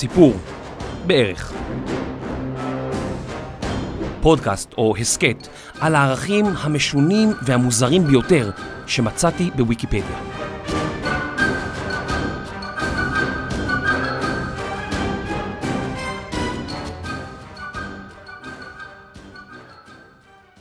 [0.00, 0.32] סיפור,
[1.06, 1.52] בערך.
[4.22, 5.36] פודקאסט או הסכת
[5.80, 8.50] על הערכים המשונים והמוזרים ביותר
[8.86, 10.20] שמצאתי בוויקיפדיה.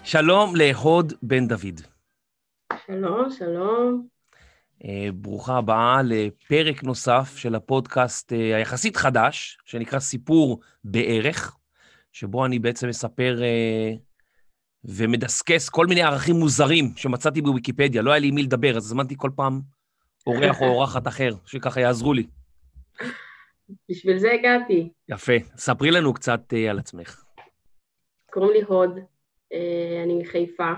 [0.04, 1.82] שלום להוד בן דוד.
[2.88, 4.19] שלום, שלום.
[4.86, 11.58] אה, ברוכה הבאה לפרק נוסף של הפודקאסט אה, היחסית חדש, שנקרא סיפור בערך,
[12.12, 13.92] שבו אני בעצם מספר אה,
[14.84, 18.02] ומדסקס כל מיני ערכים מוזרים שמצאתי בוויקיפדיה.
[18.02, 19.62] לא היה לי עם מי לדבר, אז הזמנתי כל פעם
[20.28, 22.28] אורח או אורחת אחר, שככה יעזרו לי.
[23.90, 24.90] בשביל זה הגעתי.
[25.10, 25.34] יפה.
[25.58, 27.24] ספרי לנו קצת על עצמך.
[28.32, 29.00] קוראים לי הוד,
[30.04, 30.74] אני מחיפה.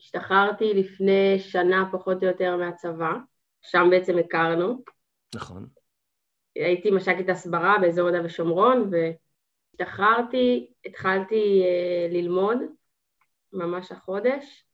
[0.00, 3.12] השתחררתי לפני שנה פחות או יותר מהצבא,
[3.62, 4.84] שם בעצם הכרנו.
[5.34, 5.66] נכון.
[6.54, 12.58] הייתי מש"קית הסברה באזור יהודה ושומרון, והשתחררתי, התחלתי uh, ללמוד
[13.52, 14.64] ממש החודש.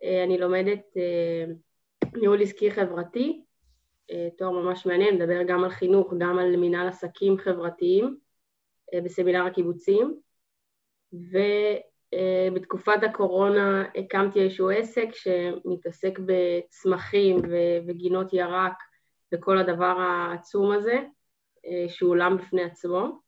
[0.00, 3.44] Uh, אני לומדת uh, ניהול עסקי חברתי,
[4.10, 8.16] uh, תואר ממש מעניין, מדבר גם על חינוך, גם על מנהל עסקים חברתיים
[8.94, 10.20] uh, בסמינר הקיבוצים.
[11.12, 11.38] ו...
[12.14, 17.36] אה, בתקופת הקורונה הקמתי איזשהו עסק שמתעסק בצמחים
[17.86, 18.82] וגינות ירק
[19.34, 20.98] וכל הדבר העצום הזה,
[21.66, 23.20] אה, שהוא עולם בפני עצמו.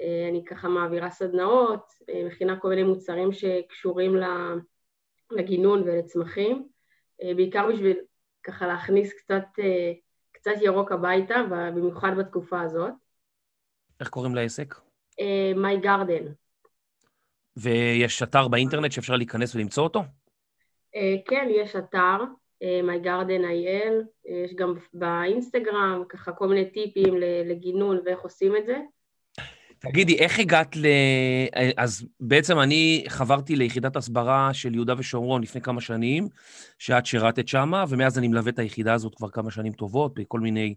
[0.00, 1.92] אה, אני ככה מעבירה סדנאות,
[2.26, 4.16] מכינה כל מיני מוצרים שקשורים
[5.30, 6.68] לגינון ולצמחים,
[7.36, 7.96] בעיקר בשביל
[8.42, 9.44] ככה להכניס קצת,
[10.32, 12.92] קצת ירוק הביתה, במיוחד בתקופה הזאת.
[14.00, 14.74] איך קוראים לעסק?
[15.54, 16.43] My Garden.
[17.56, 20.02] ויש אתר באינטרנט שאפשר להיכנס ולמצוא אותו?
[20.96, 22.18] אה, כן, יש אתר,
[22.62, 24.04] אה, mygarden.il,
[24.44, 28.76] יש גם באינסטגרם ככה כל מיני טיפים לגינון ואיך עושים את זה.
[29.78, 30.86] תגידי, איך הגעת ל...
[31.76, 36.28] אז בעצם אני חברתי ליחידת הסברה של יהודה ושומרון לפני כמה שנים,
[36.78, 40.74] שאת שירתת שמה, ומאז אני מלווה את היחידה הזאת כבר כמה שנים טובות, בכל מיני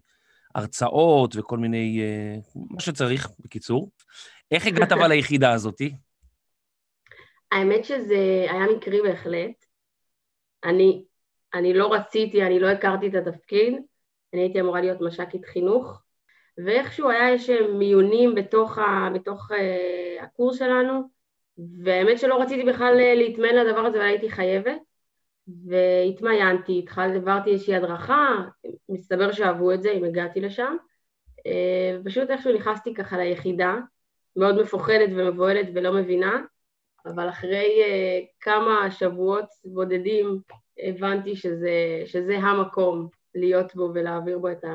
[0.54, 2.00] הרצאות וכל מיני...
[2.00, 2.36] אה,
[2.70, 3.90] מה שצריך, בקיצור.
[4.50, 5.92] איך הגעת אבל ליחידה הזאתי?
[7.52, 9.64] האמת שזה היה מקרי בהחלט.
[10.64, 11.04] אני,
[11.54, 13.74] אני לא רציתי, אני לא הכרתי את התפקיד,
[14.32, 16.02] אני הייתי אמורה להיות מש"קית חינוך,
[16.64, 21.02] ואיכשהו היה איזה מיונים בתוך, ה, בתוך uh, הקורס שלנו,
[21.84, 24.80] והאמת שלא רציתי בכלל אה, להתמיין לדבר הזה, אבל הייתי חייבת,
[25.66, 28.36] והתמיינתי, התחלתי, עברתי איזושהי הדרכה,
[28.88, 30.76] מסתבר שאהבו את זה אם הגעתי לשם,
[31.38, 33.76] uh, איכשהו נכנסתי ככה ליחידה,
[34.36, 36.40] מאוד מפוחדת ומבוהלת ולא מבינה,
[37.14, 40.40] אבל אחרי uh, כמה שבועות בודדים
[40.82, 44.74] הבנתי שזה, שזה המקום להיות בו ולהעביר בו את, ה,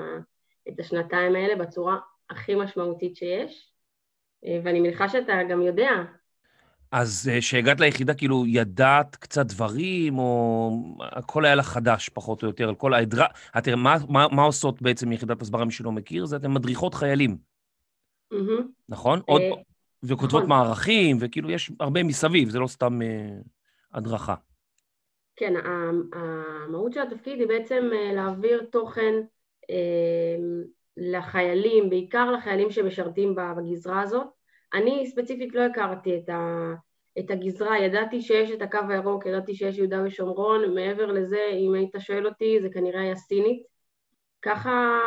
[0.70, 1.98] את השנתיים האלה בצורה
[2.30, 3.72] הכי משמעותית שיש,
[4.46, 5.90] uh, ואני מניחה שאתה גם יודע.
[6.92, 12.48] אז כשהגעת uh, ליחידה, כאילו, ידעת קצת דברים, או הכל היה לך חדש, פחות או
[12.48, 13.28] יותר, על כל העדרה...
[13.64, 16.26] תראה, מה, מה, מה עושות בעצם יחידת הסברה, מי שלא מכיר?
[16.26, 17.38] זה אתן מדריכות חיילים.
[18.34, 18.64] Mm-hmm.
[18.90, 19.22] נכון?
[19.26, 19.42] עוד,
[20.04, 20.50] וכותבות נכון.
[20.50, 23.38] מערכים, וכאילו יש הרבה מסביב, זה לא סתם אה,
[23.94, 24.36] הדרכה.
[25.36, 25.54] כן,
[26.14, 29.14] המהות של התפקיד היא בעצם אה, להעביר תוכן
[29.70, 30.36] אה,
[30.98, 34.28] לחיילים, בעיקר לחיילים שמשרתים בגזרה הזאת.
[34.74, 36.74] אני ספציפית לא הכרתי את, ה,
[37.20, 41.96] את הגזרה, ידעתי שיש את הקו הירוק, ידעתי שיש יהודה ושומרון, מעבר לזה, אם היית
[42.00, 43.64] שואל אותי, זה כנראה היה סינית.
[44.42, 45.00] ככה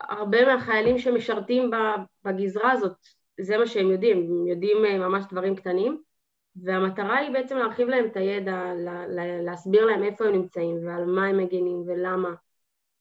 [0.00, 1.70] הרבה מהחיילים שמשרתים
[2.24, 2.96] בגזרה הזאת
[3.40, 6.02] זה מה שהם יודעים, הם יודעים אה, ממש דברים קטנים,
[6.56, 8.72] והמטרה היא בעצם להרחיב להם את הידע,
[9.44, 12.34] להסביר להם איפה הם נמצאים ועל מה הם מגינים ולמה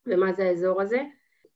[0.05, 1.01] ומה זה האזור הזה,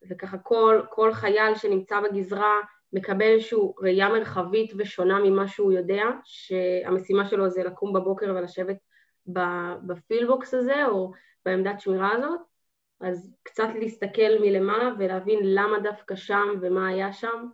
[0.09, 2.59] וככה כל, כל חייל שנמצא בגזרה
[2.93, 8.77] מקבל איזושהי ראייה מרחבית ושונה ממה שהוא יודע, שהמשימה שלו זה לקום בבוקר ולשבת
[9.87, 11.11] בפילבוקס הזה או
[11.45, 12.39] בעמדת שמירה הזאת,
[13.01, 17.47] אז קצת להסתכל מלמעלה ולהבין למה דווקא שם ומה היה שם,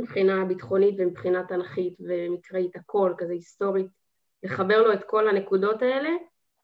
[0.00, 3.86] מבחינה ביטחונית ומבחינה תנכית ומקראית, הכל, כזה היסטורית,
[4.42, 6.10] לחבר לו את כל הנקודות האלה,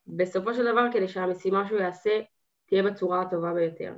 [0.07, 2.21] בסופו של דבר כדי שהמשימה שהוא יעשה
[2.67, 3.93] תהיה בצורה הטובה ביותר.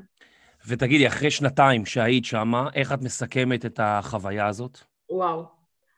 [0.69, 4.79] ותגידי, אחרי שנתיים שהיית שמה, איך את מסכמת את החוויה הזאת?
[5.11, 5.45] וואו.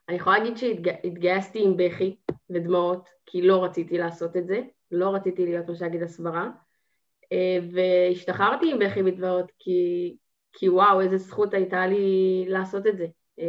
[0.09, 2.17] אני יכולה להגיד שהתגייסתי עם בכי
[2.51, 6.49] ודמעות, כי לא רציתי לעשות את זה, לא רציתי להיות מש"קית הסברה,
[7.33, 10.17] אה, והשתחררתי עם בכי ודמעות, כי,
[10.53, 13.07] כי וואו, איזה זכות הייתה לי לעשות את זה.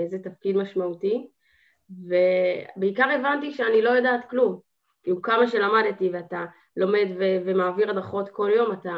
[0.08, 1.28] זה תפקיד משמעותי,
[1.90, 4.60] ובעיקר הבנתי שאני לא יודעת כלום.
[5.04, 6.46] כאילו כמה שלמדתי ואתה
[6.78, 8.94] לומד ו- ומעביר הדרכות כל יום, אתה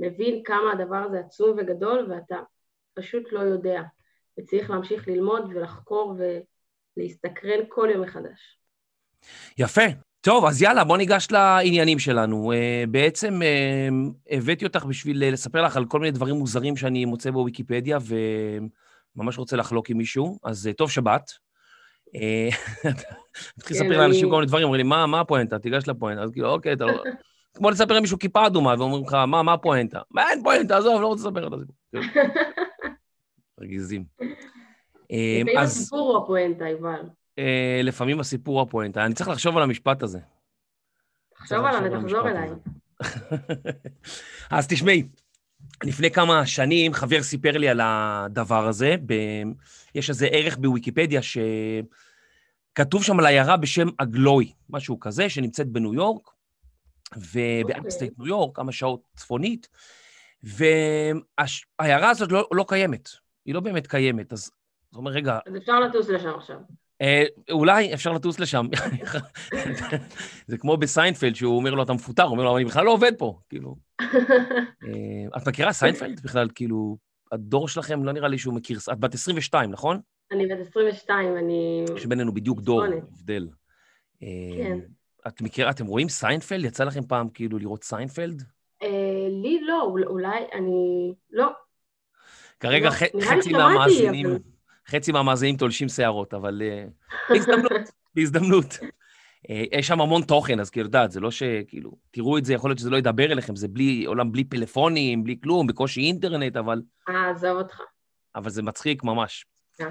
[0.00, 2.36] מבין כמה הדבר הזה עצום וגדול ואתה
[2.94, 3.82] פשוט לא יודע.
[4.38, 6.14] וצריך להמשיך ללמוד ולחקור
[6.96, 8.58] ולהסתקרן כל יום מחדש.
[9.58, 9.82] יפה.
[10.20, 12.52] טוב, אז יאללה, בוא ניגש לעניינים שלנו.
[12.52, 17.30] Uh, בעצם uh, הבאתי אותך בשביל לספר לך על כל מיני דברים מוזרים שאני מוצא
[17.30, 17.98] בוויקיפדיה,
[19.16, 21.30] וממש רוצה לחלוק עם מישהו, אז uh, טוב שבת.
[23.58, 25.58] מתחיל לספר לאנשים כל מיני דברים, אומרים לי, מה הפואנטה?
[25.58, 26.22] תיגש לפואנטה.
[26.22, 27.02] אז כאילו, אוקיי, אתה לא...
[27.54, 30.00] כמו לספר למישהו כיפה אדומה, ואומרים לך, מה הפואנטה?
[30.10, 31.76] מה אין פואנטה, עזוב, לא רוצה לספר את הסיפור.
[33.60, 34.04] רגיזים.
[35.10, 37.00] לפעמים הסיפור הוא הפואנטה, יובל.
[37.38, 39.04] אה, לפעמים הסיפור הפואנטה.
[39.04, 40.18] אני צריך לחשוב על המשפט הזה.
[41.34, 42.50] תחשוב עליו ותחזור אליי.
[44.50, 45.08] אז תשמעי,
[45.84, 49.14] לפני כמה שנים חבר סיפר לי על הדבר הזה, ב...
[49.94, 51.20] יש איזה ערך בוויקיפדיה
[52.72, 56.30] שכתוב שם על עיירה בשם אגלוי, משהו כזה, שנמצאת בניו יורק,
[57.16, 59.68] ובאפסטייט, אוקיי, ניו יורק, כמה שעות צפונית,
[60.42, 63.08] והעיירה הזאת לא, לא קיימת,
[63.44, 64.50] היא לא באמת קיימת, אז
[64.90, 65.38] זאת אומרת, רגע...
[65.46, 66.56] אז אפשר לטוס לשם עכשיו.
[67.02, 68.66] אה, אולי אפשר לטוס לשם.
[70.46, 73.12] זה כמו בסיינפלד, שהוא אומר לו, אתה מפוטר, הוא אומר לו, אני בכלל לא עובד
[73.18, 73.76] פה, כאילו.
[74.86, 76.96] אה, את מכירה סיינפלד בכלל, כאילו,
[77.32, 80.00] הדור שלכם, לא נראה לי שהוא מכיר, את בת 22, נכון?
[80.32, 81.84] אני בת 22, אני...
[81.96, 83.48] יש בינינו בדיוק דור, הבדל.
[84.22, 84.78] אה, כן.
[85.28, 86.64] את מכירה, אתם רואים סיינפלד?
[86.64, 88.42] יצא לכם פעם כאילו לראות סיינפלד?
[89.42, 91.12] לי לא, אולי, אני...
[91.30, 91.48] לא.
[92.60, 94.51] כרגע לא, חצי מהמאזינים...
[94.88, 97.72] חצי מהמאזינים תולשים שערות, אבל uh, בהזדמנות,
[98.14, 98.72] בהזדמנות.
[98.72, 102.70] Uh, יש שם המון תוכן, אז כאילו, יודעת, זה לא שכאילו, תראו את זה, יכול
[102.70, 106.82] להיות שזה לא ידבר אליכם, זה בלי, עולם בלי פלאפונים, בלי כלום, בקושי אינטרנט, אבל...
[107.08, 107.80] אה, עזוב אותך.
[108.34, 109.46] אבל זה מצחיק ממש.
[109.80, 109.84] Yeah.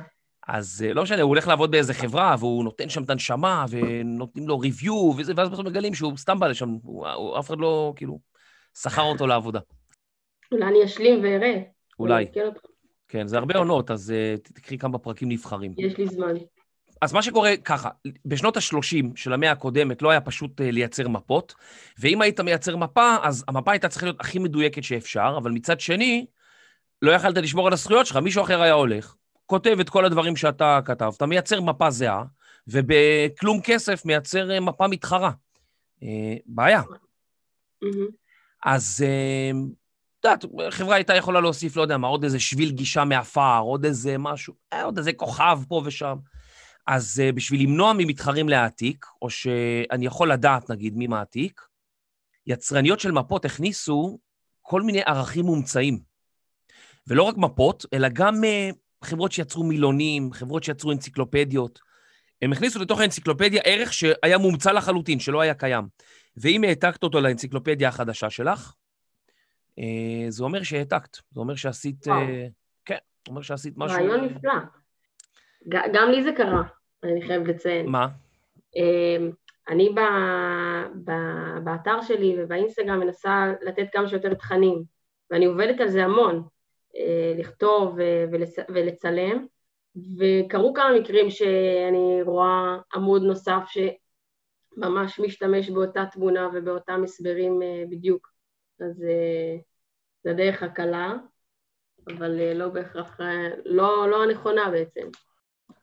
[0.47, 4.47] אז uh, לא משנה, הוא הולך לעבוד באיזה חברה, והוא נותן שם את הנשמה, ונותנים
[4.47, 7.93] לו ריוויו, וזה, ואז בסוף מגלים שהוא סתם בא לשם, הוא, הוא, אף אחד לא,
[7.95, 8.19] כאילו,
[8.77, 9.59] שכר אותו לעבודה.
[10.51, 11.61] אולי אני אשלים ואראה.
[11.99, 12.25] אולי.
[13.11, 15.73] כן, זה הרבה עונות, אז uh, תקחי כמה פרקים נבחרים.
[15.77, 16.33] יש לי זמן.
[17.01, 17.89] אז מה שקורה ככה,
[18.25, 21.53] בשנות ה-30 של המאה הקודמת לא היה פשוט uh, לייצר מפות,
[21.99, 26.25] ואם היית מייצר מפה, אז המפה הייתה צריכה להיות הכי מדויקת שאפשר, אבל מצד שני,
[27.01, 29.15] לא יכלת לשמור על הזכויות שלך, מישהו אחר היה הולך,
[29.45, 32.23] כותב את כל הדברים שאתה כתבת, מייצר מפה זהה,
[32.67, 35.31] ובכלום כסף מייצר uh, מפה מתחרה.
[36.45, 36.81] בעיה.
[36.81, 38.11] Mm-hmm.
[38.63, 39.05] אז
[40.27, 44.17] יודעת, חברה הייתה יכולה להוסיף, לא יודע מה, עוד איזה שביל גישה מעפר, עוד איזה
[44.17, 46.17] משהו, אה, עוד איזה כוכב פה ושם.
[46.87, 51.61] אז uh, בשביל למנוע ממתחרים להעתיק, או שאני יכול לדעת, נגיד, מי מעתיק,
[52.47, 54.19] יצרניות של מפות הכניסו
[54.61, 55.99] כל מיני ערכים מומצאים.
[57.07, 61.79] ולא רק מפות, אלא גם uh, חברות שיצרו מילונים, חברות שיצרו אנציקלופדיות.
[62.41, 65.87] הם הכניסו לתוך האנציקלופדיה ערך שהיה מומצא לחלוטין, שלא היה קיים.
[66.37, 68.80] ואם העתקת אותו לאנציקלופדיה החדשה שלך, אה,
[70.29, 72.07] זה אומר שהעתקת, זה אומר שעשית...
[72.07, 72.47] אה,
[72.85, 73.97] כן, זה אומר שעשית משהו...
[73.97, 74.53] רעיון נפלא.
[75.67, 76.63] גם לי זה קרה,
[77.03, 77.85] אני חייבת לציין.
[77.85, 78.07] מה?
[78.75, 79.31] אמ,
[79.69, 79.99] אני ב,
[81.03, 81.11] ב,
[81.63, 84.83] באתר שלי ובאינסטגרם מנסה לתת כמה שיותר תכנים,
[85.31, 86.43] ואני עובדת על זה המון,
[86.95, 87.95] אה, לכתוב
[88.31, 89.45] ולצ, ולצלם,
[89.95, 97.59] וקרו כמה מקרים שאני רואה עמוד נוסף שממש משתמש באותה תמונה ובאותם הסברים
[97.89, 98.30] בדיוק.
[98.81, 99.57] אז אה,
[100.23, 101.13] זה דרך הקלה,
[102.07, 105.07] אבל אה, לא בהכרח, אה, לא, לא הנכונה בעצם.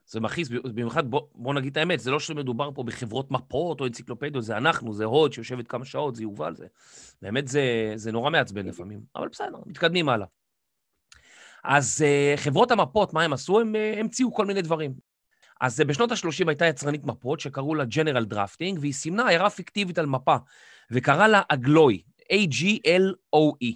[0.05, 3.85] זה מכעיס, במיוחד, בוא, בוא נגיד את האמת, זה לא שמדובר פה בחברות מפות או
[3.85, 6.67] אנציקלופדיות, זה אנחנו, זה הוד שיושבת כמה שעות, זה יובל, זה...
[7.21, 10.27] באמת זה, זה נורא מעצבן לפעמים, אבל בסדר, מתקדמים הלאה.
[11.63, 13.59] אז חברות המפות, מה הם עשו?
[13.59, 14.93] הם המציאו כל מיני דברים.
[15.61, 20.05] אז בשנות ה-30 הייתה יצרנית מפות שקראו לה General Drafting, והיא סימנה עיירה פיקטיבית על
[20.05, 20.35] מפה,
[20.91, 22.01] וקרא לה אגלוי,
[22.33, 23.75] A-G-L-O-E.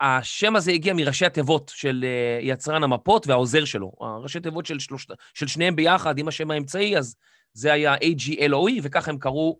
[0.00, 3.92] השם הזה הגיע מראשי התיבות של אה, יצרן המפות והעוזר שלו.
[4.00, 7.16] הראשי תיבות של, שלוש, של שניהם ביחד עם השם האמצעי, אז
[7.52, 9.58] זה היה A-G-L-O-E, וככה הם קראו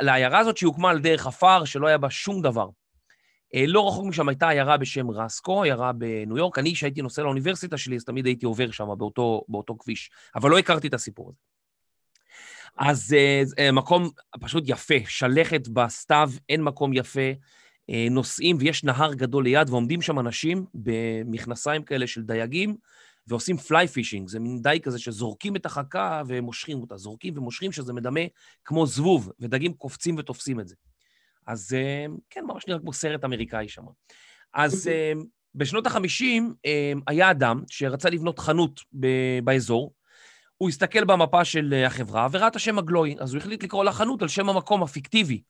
[0.00, 2.68] לעיירה הזאת שהוקמה על דרך עפר, שלא היה בה שום דבר.
[3.54, 6.58] אה, לא רחוק משם הייתה עיירה בשם רוסקו, עיירה בניו יורק.
[6.58, 10.58] אני, כשהייתי נוסע לאוניברסיטה שלי, אז תמיד הייתי עובר שם באותו, באותו כביש, אבל לא
[10.58, 11.49] הכרתי את הסיפור הזה.
[12.80, 14.10] אז uh, מקום
[14.40, 17.30] פשוט יפה, שלכת בסתיו, אין מקום יפה,
[17.90, 22.76] uh, נוסעים ויש נהר גדול ליד, ועומדים שם אנשים במכנסיים כאלה של דייגים,
[23.26, 27.92] ועושים fly fishing, זה מין דייג כזה שזורקים את החכה ומושכים אותה, זורקים ומושכים, שזה
[27.92, 28.20] מדמה
[28.64, 30.74] כמו זבוב, ודגים קופצים ותופסים את זה.
[31.46, 33.84] אז uh, כן, ממש נראה כמו סרט אמריקאי שם.
[34.54, 38.80] אז uh, בשנות ה-50 uh, היה אדם שרצה לבנות חנות
[39.44, 39.92] באזור,
[40.60, 44.22] הוא הסתכל במפה של אה, החברה וראה את השם אגלוי, אז הוא החליט לקרוא לחנות
[44.22, 45.42] על שם המקום הפיקטיבי.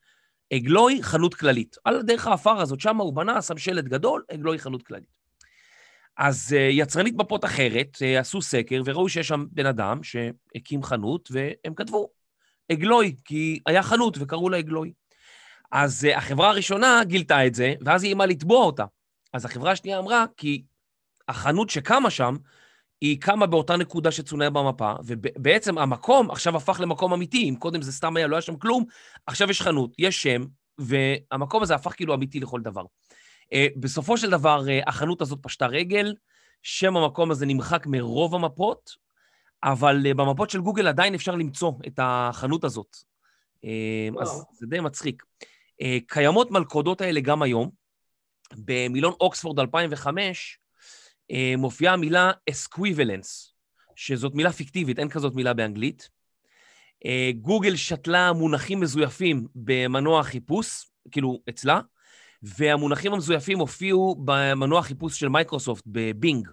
[0.55, 1.77] אגלוי, חנות כללית.
[1.85, 5.09] על דרך האפר הזאת, שם הוא בנה, שם שלט גדול, אגלוי, חנות כללית.
[6.17, 11.29] אז אה, יצרנית מפות אחרת אה, עשו סקר וראו שיש שם בן אדם שהקים חנות,
[11.33, 12.09] והם כתבו
[12.69, 14.93] עגלוי, כי היה חנות וקראו לה עגלוי.
[15.73, 18.85] אז החברה הראשונה גילתה את זה, ואז היא איימה לתבוע אותה.
[19.33, 20.63] אז החברה השנייה אמרה, כי
[21.29, 22.37] החנות שקמה שם,
[23.01, 27.49] היא קמה באותה נקודה שצוינה במפה, ובעצם המקום עכשיו הפך למקום אמיתי.
[27.49, 28.85] אם קודם זה סתם היה, לא היה שם כלום,
[29.27, 30.45] עכשיו יש חנות, יש שם,
[30.79, 32.85] והמקום הזה הפך כאילו אמיתי לכל דבר.
[33.53, 36.15] אה, בסופו של דבר, אה, החנות הזאת פשטה רגל,
[36.63, 38.91] שם המקום הזה נמחק מרוב המפות,
[39.65, 42.97] אבל אה, במפות של גוגל עדיין אפשר למצוא את החנות הזאת.
[44.13, 44.23] וואו.
[44.23, 45.23] אז זה די מצחיק.
[46.07, 47.71] קיימות מלכודות האלה גם היום.
[48.57, 50.60] במילון אוקספורד 2005
[51.59, 53.55] מופיעה המילה esquivalience,
[53.97, 56.11] שזאת מילה פיקטיבית, אין כזאת מילה באנגלית.
[57.41, 61.81] גוגל שתלה מונחים מזויפים במנוע החיפוש, כאילו אצלה,
[62.43, 66.49] והמונחים המזויפים הופיעו במנוע חיפוש של מייקרוסופט, בבינג.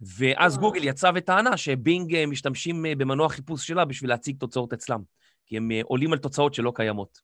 [0.00, 5.02] ואז גוגל יצא וטענה שבינג אה, משתמשים אה, במנוע חיפוש שלה בשביל להציג תוצאות אצלם,
[5.46, 7.20] כי הם אה, עולים על תוצאות שלא קיימות.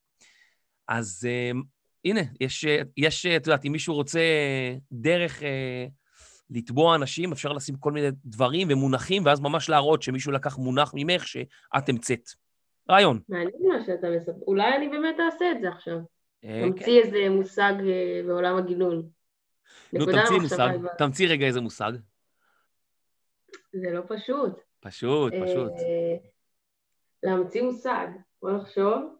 [0.89, 1.29] אז
[2.05, 2.65] הנה, יש,
[2.97, 4.21] יש, את יודעת, אם מישהו רוצה
[4.93, 5.87] דרך אה,
[6.51, 11.27] לתבוע אנשים, אפשר לשים כל מיני דברים ומונחים, ואז ממש להראות שמישהו לקח מונח ממך
[11.27, 12.29] שאת המצאת.
[12.91, 13.21] רעיון.
[13.29, 14.33] מעניין מה שאתה מספר.
[14.47, 15.99] אולי אני באמת אעשה את זה עכשיו.
[16.41, 17.07] תמציא כן.
[17.07, 19.09] איזה מושג אה, בעולם הגינון.
[19.93, 21.93] נו, תמציא מושג, תמציא רגע איזה מושג.
[23.73, 24.61] זה לא פשוט.
[24.81, 25.73] פשוט, אה, פשוט.
[27.23, 28.07] להמציא מושג,
[28.43, 29.17] בוא נחשוב.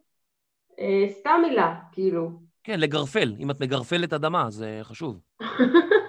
[0.79, 2.31] אה, סתם מילה, כאילו.
[2.63, 3.35] כן, לגרפל.
[3.39, 5.19] אם את מגרפלת אדמה, זה חשוב.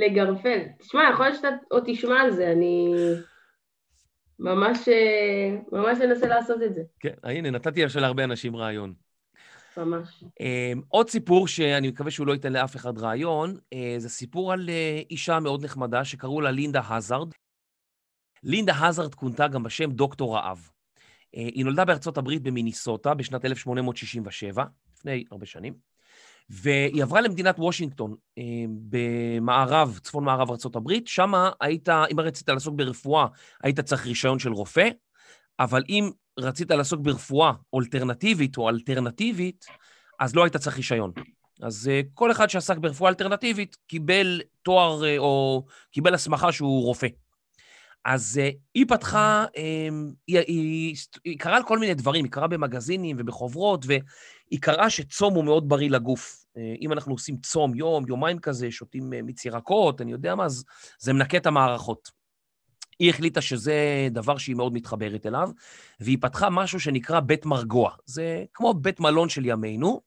[0.00, 0.60] לגרפל.
[0.78, 2.94] תשמע, יכול להיות שאתה עוד תשמע על זה, אני...
[4.38, 4.78] ממש,
[5.72, 6.82] ממש אנסה לעשות את זה.
[7.00, 8.94] כן, הנה, נתתי עכשיו להרבה אנשים רעיון.
[9.76, 10.24] ממש.
[10.40, 14.68] אמ, עוד סיפור שאני מקווה שהוא לא ייתן לאף אחד רעיון, אה, זה סיפור על
[14.68, 17.32] אה, אישה מאוד נחמדה שקראו לה לינדה הזארד.
[18.42, 20.70] לינדה הזארד כונתה גם בשם דוקטור רעב.
[21.36, 24.64] אה, היא נולדה בארצות הברית במיניסוטה בשנת 1867,
[24.96, 25.89] לפני הרבה שנים.
[26.50, 33.26] והיא עברה למדינת וושינגטון אה, במערב, צפון מערב ארה"ב, שם היית, אם רצית לעסוק ברפואה,
[33.62, 34.88] היית צריך רישיון של רופא,
[35.60, 39.64] אבל אם רצית לעסוק ברפואה אולטרנטיבית או אלטרנטיבית,
[40.20, 41.12] אז לא היית צריך רישיון.
[41.62, 47.08] אז אה, כל אחד שעסק ברפואה אלטרנטיבית קיבל תואר אה, או קיבל הסמכה שהוא רופא.
[48.04, 48.40] אז
[48.74, 53.84] היא פתחה, um, היא, היא, היא קראה על כל מיני דברים, היא קראה במגזינים ובחוברות,
[54.50, 56.44] והיא קראה שצום הוא מאוד בריא לגוף.
[56.56, 60.44] Uh, אם אנחנו עושים צום יום, יומיים כזה, שותים uh, מיץ ירקות, אני יודע מה,
[60.44, 60.64] אז
[60.98, 62.10] זה מנקה את המערכות.
[62.98, 65.50] היא החליטה שזה דבר שהיא מאוד מתחברת אליו,
[66.00, 67.90] והיא פתחה משהו שנקרא בית מרגוע.
[68.04, 70.00] זה כמו בית מלון של ימינו,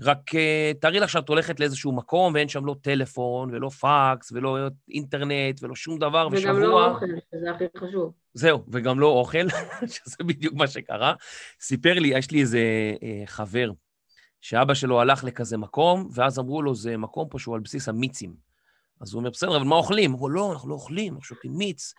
[0.00, 4.58] רק אה, תארי לך שאת הולכת לאיזשהו מקום ואין שם לא טלפון ולא פקס ולא
[4.90, 6.54] אינטרנט ולא שום דבר, וגם ושבוע...
[6.54, 8.12] וגם לא אוכל, שזה הכי חשוב.
[8.34, 9.48] זהו, וגם לא אוכל,
[9.94, 11.14] שזה בדיוק מה שקרה.
[11.60, 12.60] סיפר לי, יש לי איזה
[13.02, 13.70] אה, חבר,
[14.40, 18.34] שאבא שלו הלך לכזה מקום, ואז אמרו לו, זה מקום פה שהוא על בסיס המיצים.
[19.00, 20.12] אז הוא אומר, בסדר, אבל מה אוכלים?
[20.12, 21.94] הוא אומר, לא, אנחנו לא אוכלים, אנחנו שותים מיץ.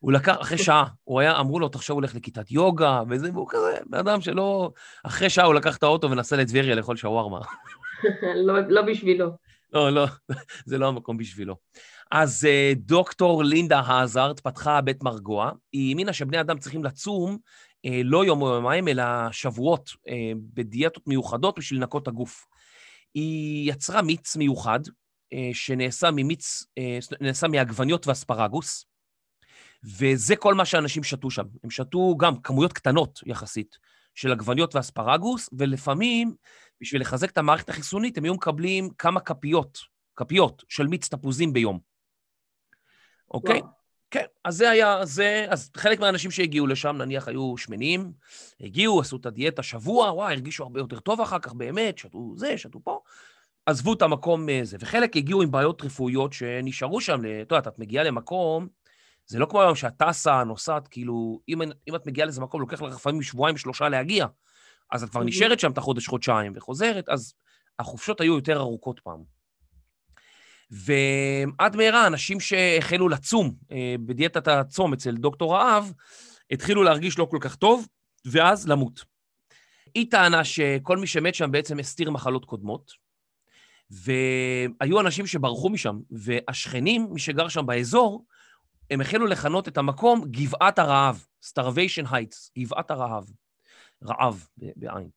[0.00, 3.46] הוא לקח, אחרי שעה, הוא היה, אמרו לו, תחשוב, הוא הולך לכיתת יוגה, וזה, והוא
[3.50, 4.70] כזה, בן אדם שלא...
[5.04, 7.40] אחרי שעה הוא לקח את האוטו ונסע לטבריה לאכול שווארמה.
[8.46, 9.30] לא, לא בשבילו.
[9.72, 10.06] לא, לא,
[10.66, 11.56] זה לא המקום בשבילו.
[12.10, 15.50] אז uh, דוקטור לינדה האזארט פתחה בית מרגוע.
[15.72, 17.38] היא האמינה שבני אדם צריכים לצום
[17.86, 20.10] uh, לא יום או יומיים, אלא שבועות uh,
[20.54, 22.46] בדיאטות מיוחדות בשביל לנקות הגוף.
[23.14, 24.80] היא יצרה מיץ מיוחד,
[25.52, 26.64] שנעשה ממיץ,
[27.20, 28.86] נעשה מעגבניות ואספרגוס,
[29.84, 31.44] וזה כל מה שאנשים שתו שם.
[31.64, 33.78] הם שתו גם כמויות קטנות יחסית
[34.14, 36.34] של עגבניות ואספרגוס, ולפעמים,
[36.80, 39.78] בשביל לחזק את המערכת החיסונית, הם היו מקבלים כמה כפיות,
[40.16, 41.78] כפיות של מיץ תפוזים ביום.
[43.30, 43.60] אוקיי?
[44.10, 48.12] כן, אז זה היה, זה, אז חלק מהאנשים שהגיעו לשם, נניח, היו שמנים,
[48.60, 52.58] הגיעו, עשו את הדיאטה שבוע, וואי, הרגישו הרבה יותר טוב אחר כך, באמת, שתו זה,
[52.58, 53.00] שתו פה,
[53.66, 57.78] עזבו את המקום הזה, אה, וחלק הגיעו עם בעיות רפואיות שנשארו שם, את יודעת, את
[57.78, 58.68] מגיעה למקום,
[59.30, 62.82] זה לא כמו היום שאת טסה, נוסעת, כאילו, אם, אם את מגיעה לאיזה מקום, לוקח
[62.82, 64.26] לך לפעמים שבועיים, שלושה להגיע,
[64.92, 67.34] אז את כבר נשארת שם את החודש, חודשיים, וחוזרת, אז
[67.78, 69.22] החופשות היו יותר ארוכות פעם.
[70.70, 75.92] ועד מהרה, אנשים שהחלו לצום אה, בדיאטת הצום אצל דוקטור רעב,
[76.50, 77.86] התחילו להרגיש לא כל כך טוב,
[78.24, 79.04] ואז למות.
[79.94, 82.92] היא טענה שכל מי שמת שם בעצם הסתיר מחלות קודמות,
[83.90, 88.24] והיו אנשים שברחו משם, והשכנים, מי שגר שם באזור,
[88.90, 93.24] הם החלו לכנות את המקום גבעת הרעב, starvation heights, גבעת הרעב,
[94.04, 95.08] רעב בעין.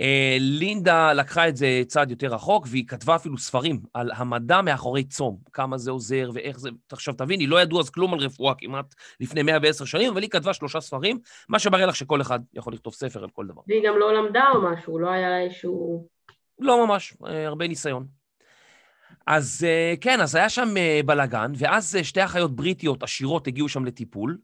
[0.00, 5.04] אה, לינדה לקחה את זה צעד יותר רחוק, והיא כתבה אפילו ספרים על המדע מאחורי
[5.04, 6.70] צום, כמה זה עוזר ואיך זה...
[6.92, 10.30] עכשיו תבין, היא לא ידעו אז כלום על רפואה כמעט לפני 110 שנים, אבל היא
[10.30, 13.60] כתבה שלושה ספרים, מה שמראה לך שכל אחד יכול לכתוב ספר על כל דבר.
[13.68, 16.08] והיא גם לא למדה או משהו, לא היה איזשהו...
[16.58, 18.21] לא ממש, אה, הרבה ניסיון.
[19.26, 20.74] אז אה, כן, אז היה שם
[21.06, 24.38] בלאגן, ואז שתי אחיות בריטיות עשירות הגיעו שם לטיפול.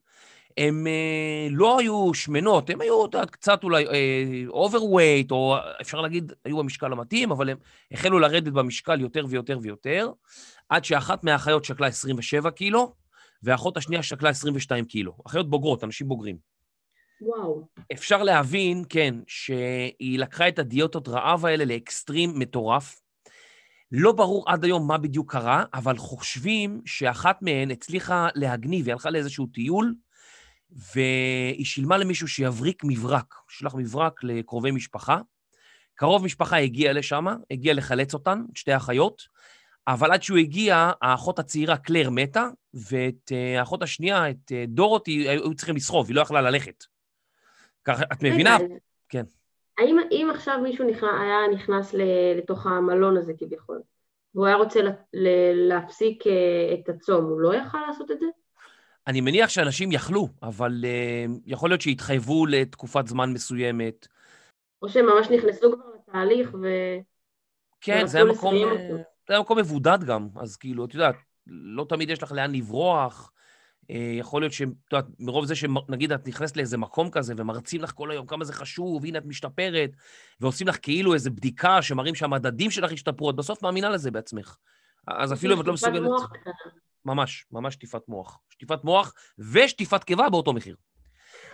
[0.59, 3.85] הן אה, לא היו שמנות, הן היו, קצת אולי
[4.49, 7.57] overweight, אה, או אפשר להגיד, היו במשקל המתאים, אבל הן
[7.93, 10.11] החלו לרדת במשקל יותר ויותר ויותר,
[10.69, 12.95] עד שאחת מהאחיות שקלה 27 קילו,
[13.43, 15.17] והאחות השנייה שקלה 22 קילו.
[15.27, 16.37] אחיות בוגרות, אנשים בוגרים.
[17.21, 17.69] וואו.
[17.93, 23.01] אפשר להבין, כן, שהיא לקחה את הדיאטות רעב האלה לאקסטרים מטורף.
[23.93, 29.11] לא ברור עד היום מה בדיוק קרה, אבל חושבים שאחת מהן הצליחה להגניב, היא הלכה
[29.11, 29.95] לאיזשהו טיול,
[30.71, 35.21] והיא שילמה למישהו שיבריק מברק, שלח מברק לקרובי משפחה.
[35.95, 39.23] קרוב משפחה הגיע לשם, הגיע לחלץ אותן, את שתי האחיות,
[39.89, 45.29] אבל עד שהוא הגיע, האחות הצעירה קלר מתה, ואת אה, האחות השנייה, את אה, דורותי,
[45.29, 46.85] היו צריכים לסחוב, היא לא יכלה ללכת.
[47.85, 48.57] ככה, את מבינה?
[49.09, 49.25] כן.
[49.79, 51.95] האם אם עכשיו מישהו נכנס, היה נכנס
[52.39, 53.81] לתוך המלון הזה כביכול,
[54.35, 54.81] והוא היה רוצה
[55.69, 58.27] להפסיק אה, את הצום, הוא לא יכל לעשות את זה?
[59.07, 64.07] אני מניח שאנשים יכלו, אבל uh, יכול להיות שהתחייבו לתקופת זמן מסוימת.
[64.83, 66.67] או שהם ממש נכנסו כבר לתהליך ו...
[67.81, 68.87] כן, זה היה, מקום, אה,
[69.29, 71.15] זה היה מקום מבודד גם, אז כאילו, את יודעת,
[71.47, 73.33] לא תמיד יש לך לאן לברוח.
[73.93, 77.93] Uh, יכול להיות שאת יודעת, מרוב זה שנגיד את נכנסת לאיזה מקום כזה ומרצים לך
[77.93, 79.91] כל היום כמה זה חשוב, והנה את משתפרת,
[80.41, 84.57] ועושים לך כאילו איזו בדיקה שמראים שהמדדים שלך השתפרו, את בסוף מאמינה לזה בעצמך.
[85.07, 86.11] אז אפילו אם את לא מסוגלת...
[87.05, 88.39] ממש, ממש שטיפת מוח.
[88.51, 89.15] שטיפת מוח
[89.53, 90.77] ושטיפת קיבה באותו מחיר.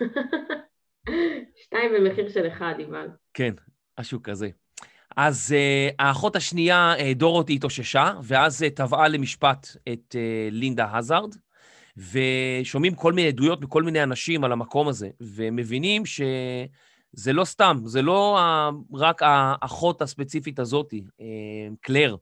[1.62, 3.08] שתיים במחיר של אחד, איוון.
[3.34, 3.54] כן,
[4.00, 4.48] משהו כזה.
[5.16, 11.34] אז uh, האחות השנייה, uh, דורותי, התאוששה, ואז uh, תבעה למשפט את uh, לינדה הזארד,
[11.96, 18.02] ושומעים כל מיני עדויות מכל מיני אנשים על המקום הזה, ומבינים שזה לא סתם, זה
[18.02, 18.38] לא
[18.92, 21.22] רק האחות הספציפית הזאתי, uh,
[21.80, 22.16] קלר,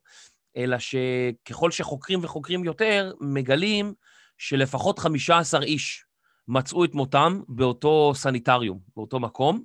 [0.57, 3.95] אלא שככל שחוקרים וחוקרים יותר, מגלים
[4.39, 6.05] שלפחות 15 איש
[6.49, 9.63] מצאו את מותם באותו סניטריום, באותו מקום.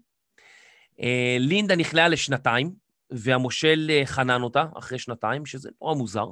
[1.02, 2.74] אה, לינדה נכלאה לשנתיים,
[3.10, 6.26] והמושל אה, חנן אותה אחרי שנתיים, שזה נורא מוזר.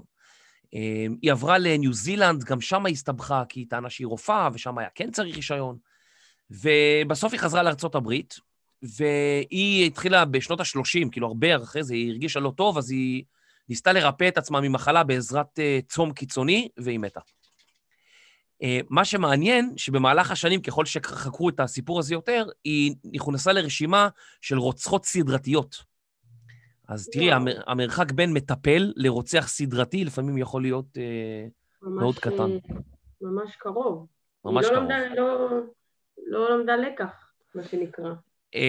[0.73, 4.77] אה, היא עברה לניו זילנד, גם שם היא הסתבכה, כי היא טענה שהיא רופאה, ושם
[4.77, 5.77] היה כן צריך רישיון.
[6.51, 8.39] ובסוף היא חזרה לארצות הברית,
[8.83, 13.23] והיא התחילה בשנות ה-30, כאילו הרבה אחרי זה, היא הרגישה לא טוב, אז היא
[13.69, 17.19] ניסתה לרפא את עצמה ממחלה בעזרת uh, צום קיצוני, והיא מתה.
[18.63, 24.09] Uh, מה שמעניין, שבמהלך השנים, ככל שחקרו את הסיפור הזה יותר, היא נכנסה לרשימה
[24.41, 25.94] של רוצחות סדרתיות.
[26.87, 30.99] אז תראי, המר, המרחק בין מטפל לרוצח סדרתי לפעמים יכול להיות uh,
[31.81, 32.57] ממש, מאוד קטן.
[33.21, 34.07] ממש קרוב.
[34.45, 34.91] ממש היא לא קרוב.
[34.91, 35.49] למדה, לא,
[36.27, 38.13] לא למדה לקח, מה שנקרא.
[38.55, 38.59] Uh,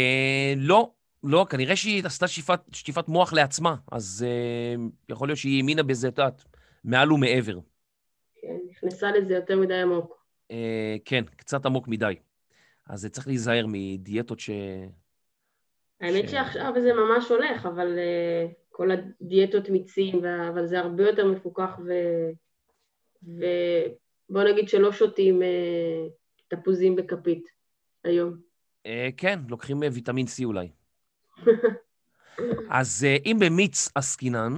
[0.56, 0.90] לא,
[1.24, 6.08] לא, כנראה שהיא עשתה שטיפת, שטיפת מוח לעצמה, אז uh, יכול להיות שהיא האמינה בזה,
[6.08, 6.44] את יודעת,
[6.84, 7.58] מעל ומעבר.
[8.42, 10.26] כן, נכנסה לזה יותר מדי עמוק.
[10.52, 10.54] Uh,
[11.04, 12.14] כן, קצת עמוק מדי.
[12.86, 14.50] אז צריך להיזהר מדיאטות ש...
[16.00, 16.30] האמת ש...
[16.30, 21.92] שעכשיו זה ממש הולך, אבל uh, כל הדיאטות מיצים, אבל זה הרבה יותר מפוקח, ו...
[23.22, 25.46] ובוא נגיד שלא שותים uh,
[26.48, 27.48] תפוזים בכפית
[28.04, 28.36] היום.
[28.86, 30.68] Uh, כן, לוקחים ויטמין C אולי.
[32.70, 34.54] אז אה, אם במיץ עסקינן,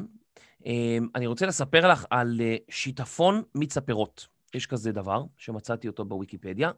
[0.66, 4.26] אה, אני רוצה לספר לך על אה, שיטפון מיץ הפירות.
[4.54, 6.70] יש כזה דבר, שמצאתי אותו בוויקיפדיה.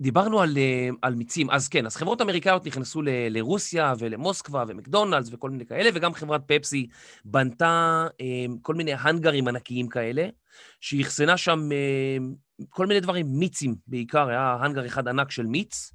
[0.00, 0.58] דיברנו על,
[1.02, 5.90] על מיצים, אז כן, אז חברות אמריקאיות נכנסו ל, לרוסיה ולמוסקבה ומקדונלדס וכל מיני כאלה,
[5.94, 6.86] וגם חברת פפסי
[7.24, 8.06] בנתה
[8.62, 10.28] כל מיני הנגרים ענקיים כאלה,
[10.80, 11.68] שאחסנה שם
[12.68, 15.92] כל מיני דברים, מיצים בעיקר, היה הנגר אחד ענק של מיץ,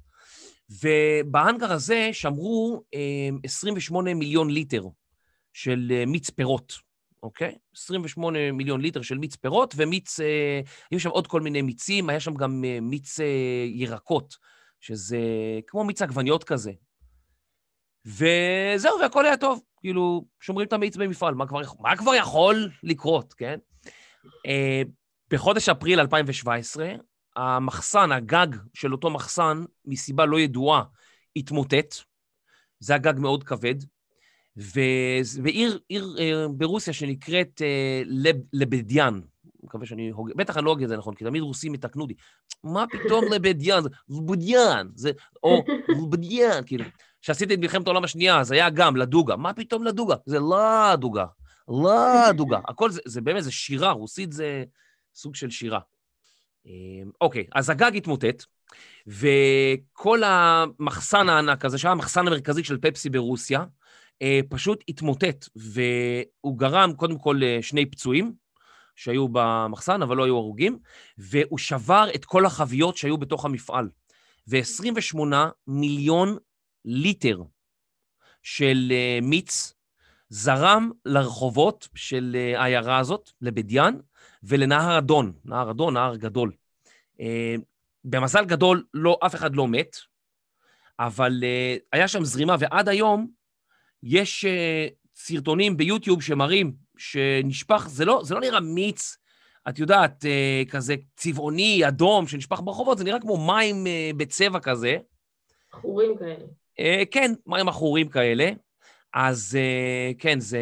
[0.70, 2.82] ובהאנגר הזה שמרו
[3.44, 4.84] 28 אה, מיליון ליטר
[5.52, 6.72] של אה, מיץ פירות,
[7.24, 7.54] אוקיי?
[7.76, 10.60] 28 מיליון ליטר של מיץ פירות, ומיץ, אה,
[10.90, 13.18] היו שם עוד כל מיני מיצים, היה שם גם מיץ
[13.74, 14.34] ירקות,
[14.80, 15.18] שזה
[15.66, 16.72] כמו מיץ עגבניות כזה.
[18.06, 19.60] וזהו, והכל היה טוב.
[19.80, 23.58] כאילו, שומרים את המיץ במפעל, מה כבר, מה כבר יכול לקרות, כן?
[25.30, 26.92] בחודש אפריל 2017,
[27.36, 30.82] המחסן, הגג של אותו מחסן, מסיבה לא ידועה,
[31.36, 31.94] התמוטט.
[32.78, 33.74] זה הגג מאוד כבד.
[34.56, 39.20] ועיר עיר, אה, ברוסיה שנקראת אה, לב, לבדיאן,
[39.62, 40.30] מקווה שאני הוג...
[40.36, 42.14] בטח אני לא אגיד את זה נכון, כי תמיד רוסים יתקנו אותי.
[42.64, 43.82] מה פתאום לבדיאן?
[43.82, 45.10] זה לבדיאן, זה...
[45.42, 46.84] או לבדיאן, כאילו.
[47.20, 49.36] שעשיתי את מלחמת העולם השנייה, אז היה גם לדוגה.
[49.36, 50.14] מה פתאום לדוגה?
[50.26, 51.24] זה לא דוגה.
[51.68, 52.58] לא דוגה.
[52.68, 54.64] הכל זה, זה באמת, זה שירה, רוסית זה
[55.14, 55.80] סוג של שירה.
[56.66, 58.44] אמ, אוקיי, אז הגג התמוטט,
[59.06, 63.66] וכל המחסן הענק הזה, שהיה המחסן המרכזי של פפסי ברוסיה, אה,
[64.48, 68.34] פשוט התמוטט, והוא גרם קודם כל לשני פצועים
[68.96, 70.78] שהיו במחסן, אבל לא היו הרוגים,
[71.18, 73.88] והוא שבר את כל החביות שהיו בתוך המפעל.
[74.48, 75.18] ו-28
[75.66, 76.36] מיליון
[76.84, 77.42] ליטר
[78.42, 79.74] של אה, מיץ
[80.28, 84.00] זרם לרחובות של אה, העיירה הזאת, לבדיין,
[84.42, 86.52] ולנהר אדון, נהר אדון, נהר גדול.
[88.04, 89.96] במזל גדול, לא, אף אחד לא מת,
[90.98, 91.44] אבל
[91.92, 93.30] היה שם זרימה, ועד היום
[94.04, 99.16] יש uh, סרטונים ביוטיוב שמראים שנשפך, זה לא, זה לא נראה מיץ,
[99.68, 104.96] את יודעת, uh, כזה צבעוני, אדום, שנשפך ברחובות, זה נראה כמו מים uh, בצבע כזה.
[105.72, 106.44] עכורים כאלה.
[106.80, 108.50] Uh, כן, מים עכורים כאלה.
[109.14, 110.58] אז uh, כן, זה...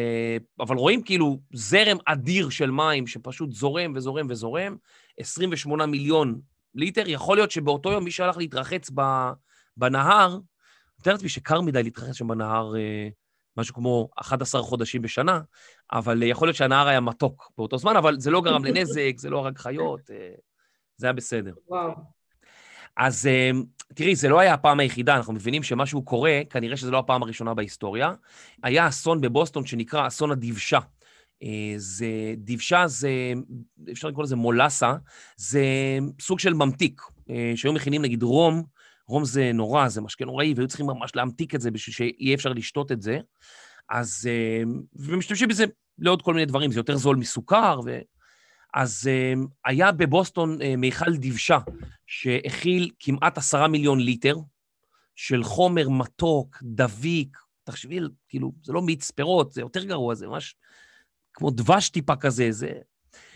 [0.59, 4.77] אבל רואים כאילו זרם אדיר של מים שפשוט זורם וזורם וזורם,
[5.19, 6.41] 28 מיליון
[6.75, 7.03] ליטר.
[7.07, 8.89] יכול להיות שבאותו יום מי שהלך להתרחץ
[9.77, 10.39] בנהר, אני
[10.99, 12.73] מתאר לעצמי שקר מדי להתרחץ שם בנהר
[13.57, 15.39] משהו כמו 11 חודשים בשנה,
[15.91, 19.39] אבל יכול להיות שהנהר היה מתוק באותו זמן, אבל זה לא גרם לנזק, זה לא
[19.39, 20.29] הרג חיות, אה,
[20.97, 21.53] זה היה בסדר.
[21.67, 21.91] וואו.
[22.97, 23.51] אז אה,
[23.93, 27.53] תראי, זה לא היה הפעם היחידה, אנחנו מבינים שמשהו קורה, כנראה שזו לא הפעם הראשונה
[27.53, 28.13] בהיסטוריה.
[28.63, 30.79] היה אסון בבוסטון שנקרא אסון הדבשה.
[31.43, 33.33] אה, זה, דבשה זה,
[33.91, 34.95] אפשר לקרוא לזה מולאסה,
[35.35, 35.63] זה
[36.21, 37.01] סוג של ממתיק,
[37.55, 38.63] שהיו מכינים נגיד רום,
[39.07, 42.53] רום זה נורא, זה משקה נוראי, והיו צריכים ממש להמתיק את זה בשביל שיהיה אפשר
[42.53, 43.19] לשתות את זה.
[43.89, 44.63] אז, אה,
[44.95, 45.65] ומשתמשים בזה
[45.99, 47.79] לעוד כל מיני דברים, זה יותר זול מסוכר.
[47.85, 47.99] ו...
[48.73, 49.33] אז אה,
[49.65, 51.59] היה בבוסטון אה, מיכל דבשה,
[52.07, 54.35] שהכיל כמעט עשרה מיליון ליטר
[55.15, 60.55] של חומר מתוק, דביק, תחשבי, כאילו, זה לא מיץ פירות, זה יותר גרוע, זה ממש
[61.33, 62.71] כמו דבש טיפה כזה, זה...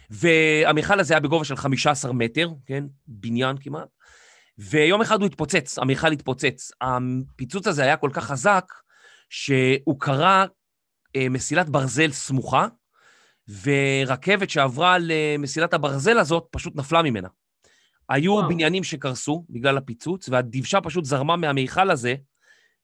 [0.10, 2.84] והמיכל הזה היה בגובה של 15 מטר, כן?
[3.08, 3.88] בניין כמעט.
[4.58, 6.72] ויום אחד הוא התפוצץ, המכל התפוצץ.
[6.82, 8.74] הפיצוץ הזה היה כל כך חזק,
[9.30, 10.46] שהוא קרע
[11.16, 12.68] אה, מסילת ברזל סמוכה,
[13.64, 17.28] ורכבת שעברה למסילת הברזל הזאת פשוט נפלה ממנה.
[18.10, 18.50] היו וואו.
[18.50, 22.16] בניינים שקרסו בגלל הפיצוץ, והדבשה פשוט זרמה מהמיכל הזה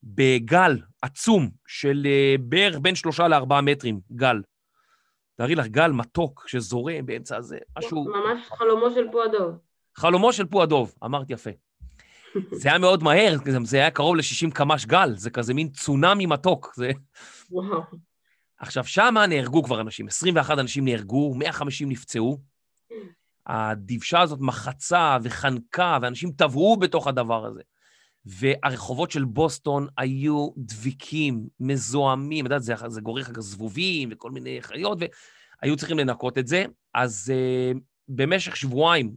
[0.04, 4.42] בגל עצום של אה, בערך בין שלושה לארבעה מטרים, גל.
[5.36, 8.06] תארי לך, גל מתוק שזורם באמצע הזה, משהו...
[8.06, 9.58] ממש חלומו של פועדוב.
[9.96, 11.50] חלומו של פועדוב, אמרת יפה.
[12.52, 16.74] זה היה מאוד מהר, זה היה קרוב ל-60 קמ"ש גל, זה כזה מין צונאמי מתוק.
[16.76, 16.92] זה...
[17.52, 17.82] וואו.
[18.60, 22.42] עכשיו, שמה נהרגו כבר אנשים, 21 אנשים נהרגו, 150 נפצעו.
[23.48, 27.62] הדבשה הזאת מחצה וחנקה, ואנשים טבעו בתוך הדבר הזה.
[28.26, 34.98] והרחובות של בוסטון היו דביקים, מזוהמים, את יודעת, זה, זה גורך זבובים וכל מיני חיות,
[35.62, 36.66] והיו צריכים לנקות את זה.
[36.94, 39.14] אז uh, במשך שבועיים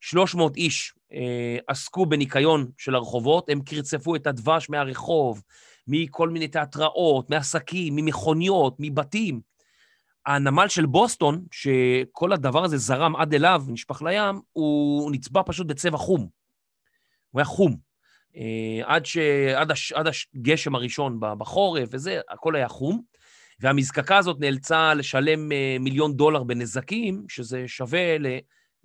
[0.00, 5.42] 300 איש אה, עסקו בניקיון של הרחובות, הם קרצפו את הדבש מהרחוב,
[5.86, 9.40] מכל מיני תיאטראות, מעסקים, ממכוניות, מבתים.
[10.26, 15.98] הנמל של בוסטון, שכל הדבר הזה זרם עד אליו, נשפך לים, הוא נצבע פשוט בצבע
[15.98, 16.28] חום.
[17.30, 17.76] הוא היה חום.
[18.36, 19.16] אה, עד, ש...
[19.56, 19.92] עד, הש...
[19.92, 23.02] עד הגשם הראשון בחורף וזה, הכל היה חום.
[23.60, 28.26] והמזקקה הזאת נאלצה לשלם אה, מיליון דולר בנזקים, שזה שווה ל...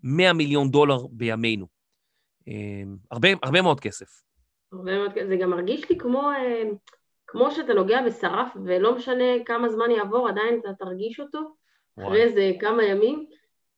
[0.04, 1.66] 100 מיליון דולר בימינו.
[2.48, 4.08] אמ, הרבה, הרבה מאוד כסף.
[4.74, 5.28] הרבה מאוד כסף.
[5.28, 6.64] זה גם מרגיש לי כמו, אה,
[7.28, 11.40] כמו שאתה נוגע בשרף, ולא משנה כמה זמן יעבור, עדיין אתה תרגיש אותו,
[11.98, 12.08] וואי.
[12.08, 13.26] אחרי איזה כמה ימים.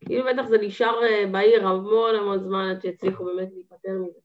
[0.06, 4.20] כאילו בטח זה נשאר אה, בעיר המון המון זמן עד שהצליחו באמת להיפטר מזה.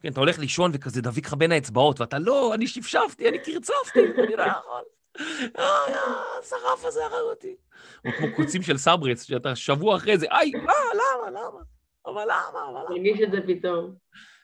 [0.00, 4.00] כן, אתה הולך לישון וכזה דביק לך בין האצבעות, ואתה לא, אני שפשפתי, אני קרצפתי,
[4.18, 4.82] אני לא יכול.
[6.38, 7.56] השרף הזה הרג אותי.
[8.04, 10.60] או כמו קוצים של סברץ, שאתה שבוע אחרי זה, איי, לא,
[10.94, 11.60] למה, למה?
[12.06, 12.90] אבל למה, אבל למה?
[12.90, 13.94] מרגיש את זה פתאום.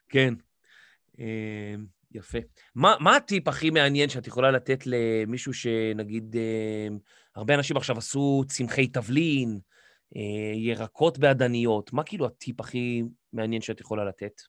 [0.09, 0.35] כן.
[1.18, 2.38] אמ, יפה.
[2.74, 6.98] מה, מה הטיפ הכי מעניין שאת יכולה לתת למישהו שנגיד, אמ,
[7.37, 9.59] הרבה אנשים עכשיו עשו צמחי תבלין,
[10.16, 13.02] אה, ירקות בעדניות, מה כאילו הטיפ הכי
[13.33, 14.40] מעניין שאת יכולה לתת?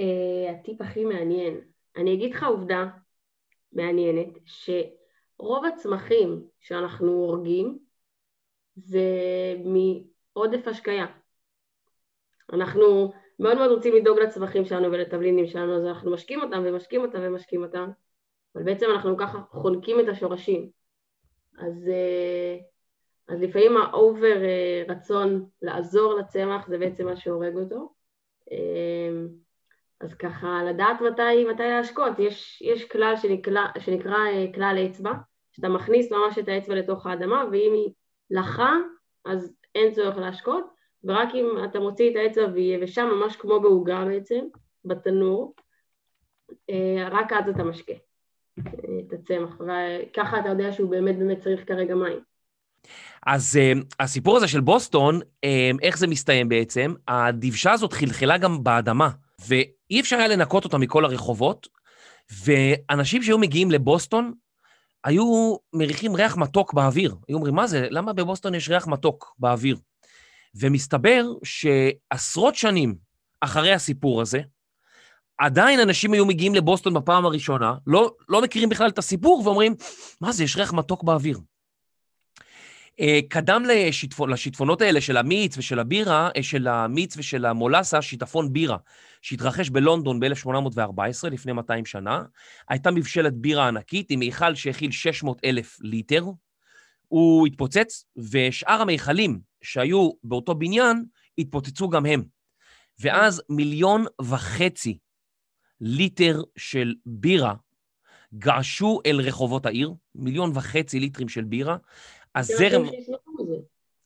[0.00, 1.60] אה, הטיפ הכי מעניין.
[1.96, 2.84] אני אגיד לך עובדה
[3.72, 7.78] מעניינת, שרוב הצמחים שאנחנו הורגים
[8.76, 9.00] זה
[9.64, 11.06] מעודף השקיה.
[12.52, 17.18] אנחנו מאוד מאוד רוצים לדאוג לצמחים שלנו ולתבלינים שלנו, אז אנחנו משקים אותם ומשקים אותם
[17.22, 17.90] ומשקים אותם,
[18.54, 20.70] אבל בעצם אנחנו ככה חונקים את השורשים.
[21.58, 22.56] אז, אה,
[23.28, 24.36] אז לפעמים ה over
[24.88, 27.92] רצון לעזור לצמח זה בעצם מה שהורג אותו.
[30.00, 35.12] אז ככה לדעת מתי, מתי להשקות, יש, יש כלל שנקרא, שנקרא אה, כלל אצבע,
[35.52, 37.92] שאתה מכניס ממש את האצבע לתוך האדמה, ואם היא
[38.30, 38.72] לחה,
[39.24, 40.64] אז אין צורך להשקות,
[41.04, 44.44] ורק אם אתה מוציא את האצבע והיא יבשה ממש כמו בעוגה בעצם,
[44.84, 45.54] בתנור,
[46.70, 47.92] אה, רק אז אתה משקה
[48.58, 48.72] אה,
[49.06, 52.20] את הצמח, וככה אתה יודע שהוא באמת באמת צריך כרגע מים.
[53.26, 55.48] אז uh, הסיפור הזה של בוסטון, uh,
[55.82, 56.94] איך זה מסתיים בעצם?
[57.08, 59.08] הדבשה הזאת חלחלה גם באדמה,
[59.40, 61.68] ואי אפשר היה לנקות אותה מכל הרחובות,
[62.44, 64.32] ואנשים שהיו מגיעים לבוסטון,
[65.04, 67.14] היו מריחים ריח מתוק באוויר.
[67.28, 67.86] היו אומרים, מה זה?
[67.90, 69.76] למה בבוסטון יש ריח מתוק באוויר?
[70.54, 72.94] ומסתבר שעשרות שנים
[73.40, 74.40] אחרי הסיפור הזה,
[75.38, 79.74] עדיין אנשים היו מגיעים לבוסטון בפעם הראשונה, לא, לא מכירים בכלל את הסיפור, ואומרים,
[80.20, 81.38] מה זה, יש ריח מתוק באוויר.
[83.00, 88.52] אה, קדם לשיטפון, לשיטפונות האלה של המיץ ושל הבירה, אה, של המיץ ושל המולאסה, שיטפון
[88.52, 88.76] בירה,
[89.22, 92.22] שהתרחש בלונדון ב-1814, לפני 200 שנה.
[92.68, 96.24] הייתה מבשלת בירה ענקית עם מיכל שהכיל 600 אלף ליטר.
[97.08, 101.04] הוא התפוצץ, ושאר המיכלים שהיו באותו בניין
[101.38, 102.22] התפוצצו גם הם.
[103.00, 104.98] ואז מיליון וחצי
[105.80, 107.54] ליטר של בירה
[108.34, 111.76] געשו אל רחובות העיר, מיליון וחצי ליטרים של בירה,
[112.38, 112.82] הזרם...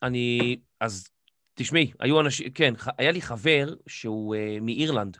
[0.03, 0.57] אני...
[0.81, 1.09] אז
[1.55, 2.51] תשמעי, היו אנשים...
[2.51, 5.17] כן, היה לי חבר שהוא uh, מאירלנד,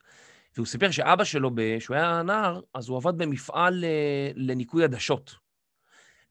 [0.57, 5.35] והוא סיפר שאבא שלו, כשהוא היה נער, אז הוא עבד במפעל uh, לניקוי עדשות.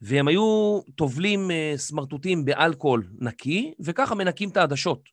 [0.02, 5.10] והם היו טובלים uh, סמרטוטים באלכוהול נקי, וככה מנקים את העדשות.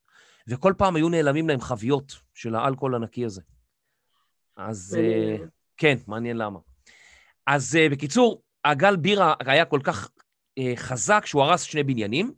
[0.48, 3.42] וכל פעם היו נעלמים להם חביות של האלכוהול הנקי הזה.
[4.56, 5.42] אז uh,
[5.76, 6.58] כן, מעניין למה.
[7.46, 10.17] אז uh, בקיצור, הגל בירה היה כל כך אה,
[10.76, 12.32] חזק שהוא הרס שני בניינים,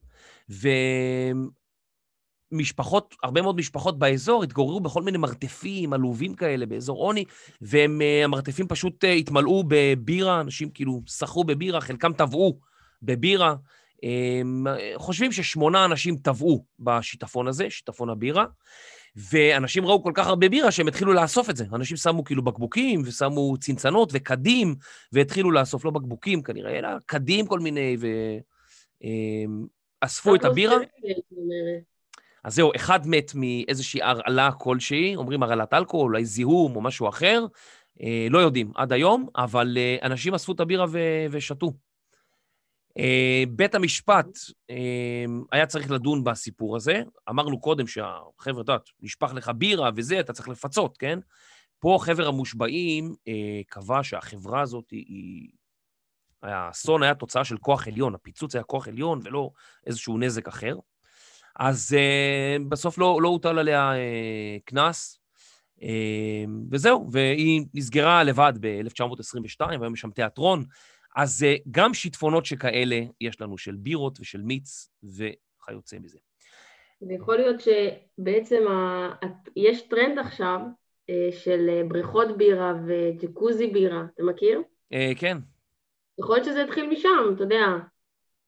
[2.53, 7.25] ומשפחות, הרבה מאוד משפחות באזור התגוררו בכל מיני מרתפים עלובים כאלה באזור עוני,
[7.61, 12.59] והמרתפים פשוט אה, התמלאו בבירה, אנשים כאילו שחו בבירה, חלקם טבעו
[13.03, 13.55] בבירה.
[14.97, 18.45] חושבים ששמונה אנשים טבעו בשיטפון הזה, שיטפון הבירה,
[19.17, 21.65] ואנשים ראו כל כך הרבה בירה שהם התחילו לאסוף את זה.
[21.73, 24.75] אנשים שמו כאילו בקבוקים, ושמו צנצנות וקדים,
[25.13, 27.97] והתחילו לאסוף, לא בקבוקים כנראה, אלא קדים כל מיני,
[30.03, 30.77] ואספו את הבירה.
[32.45, 37.47] אז זהו, אחד מת מאיזושהי הרעלה כלשהי, אומרים הרעלת אלכוהול, אולי זיהום או משהו אחר,
[38.03, 40.87] אה, לא יודעים עד היום, אבל אה, אנשים אספו את הבירה
[41.31, 41.73] ושתו.
[42.99, 44.27] אה, בית המשפט
[44.71, 47.03] אה, היה צריך לדון בסיפור הזה.
[47.29, 51.19] אמרנו קודם שהחבר'ה, את יודעת, נשפך לך בירה וזה, אתה צריך לפצות, כן?
[51.79, 55.49] פה חבר המושבעים אה, קבע שהחברה הזאת היא...
[56.43, 59.51] האסון היה תוצאה של כוח עליון, הפיצוץ היה כוח עליון ולא
[59.87, 60.77] איזשהו נזק אחר.
[61.57, 61.97] אז
[62.69, 63.93] בסוף לא, לא הוטל עליה
[64.65, 65.21] קנס,
[66.71, 70.65] וזהו, והיא נסגרה לבד ב-1922, והיום יש שם תיאטרון.
[71.17, 76.19] אז אה, גם שיטפונות שכאלה יש לנו, של בירות ושל מיץ וכיוצא מזה.
[77.03, 79.09] ויכול להיות שבעצם ה...
[79.57, 80.61] יש טרנד עכשיו
[81.11, 84.63] אה, של אה, בריכות בירה וג'קוזי בירה, אתה מכיר?
[85.17, 85.37] כן.
[86.19, 87.65] יכול להיות שזה התחיל משם, אתה יודע.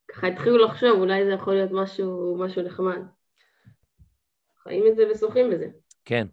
[0.09, 2.99] ככה התחילו לחשוב, אולי זה יכול להיות משהו, משהו נחמד.
[4.63, 5.67] חיים את זה ושוחים בזה.
[6.05, 6.27] כן.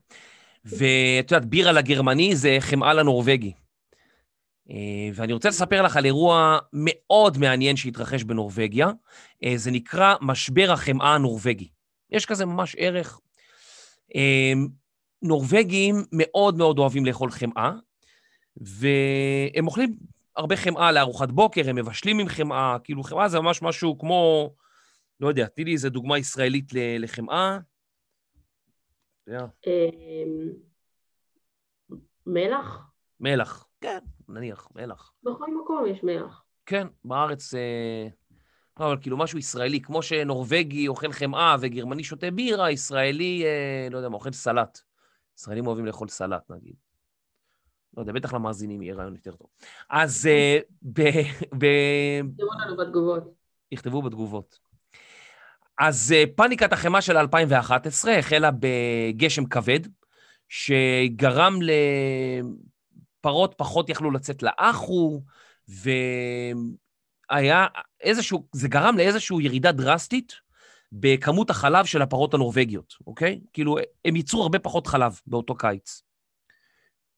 [0.66, 3.54] ואת יודעת, בירה לגרמני זה חמאה לנורבגי.
[4.70, 8.88] אה, ואני רוצה לספר לך על אירוע מאוד מעניין שהתרחש בנורבגיה.
[9.44, 11.70] אה, זה נקרא משבר החמאה הנורבגי.
[12.12, 13.20] יש כזה ממש ערך.
[14.16, 14.54] אה,
[15.22, 17.72] נורבגים מאוד מאוד אוהבים לאכול חמאה,
[18.58, 19.96] והם אוכלים
[20.36, 24.54] הרבה חמאה לארוחת בוקר, הם מבשלים עם חמאה, כאילו חמאה זה ממש משהו כמו,
[25.20, 27.60] לא יודע, תני לי איזה דוגמה ישראלית לחמאה.
[32.26, 32.92] מלח?
[33.20, 35.14] מלח, כן, נניח, מלח.
[35.24, 36.44] בכל מקום יש מלח.
[36.66, 37.54] כן, בארץ...
[37.54, 38.08] אה...
[38.80, 43.98] לא, אבל כאילו משהו ישראלי, כמו שנורבגי אוכל חמאה וגרמני שותה בירה, ישראלי, אה, לא
[43.98, 44.80] יודע מה, אוכל סלט.
[45.40, 46.76] ישראלים אוהבים לאכול סלט, נגיד.
[47.98, 49.48] לא יודע, בטח למאזינים יהיה רעיון יותר טוב.
[49.90, 51.02] אז אה, ב...
[51.58, 51.66] ב...
[51.66, 53.24] יכתבו לנו בתגובות.
[53.72, 54.60] יכתבו בתגובות.
[55.80, 59.80] אז אה, פאניקת החמאה של 2011 החלה בגשם כבד,
[60.50, 61.72] שגרם ל...
[63.22, 65.22] פרות פחות יכלו לצאת לאחו,
[65.68, 67.68] והיה
[68.02, 70.34] איזשהו, זה גרם לאיזושהי ירידה דרסטית
[70.92, 73.40] בכמות החלב של הפרות הנורבגיות, אוקיי?
[73.54, 76.02] כאילו, הם ייצרו הרבה פחות חלב באותו קיץ.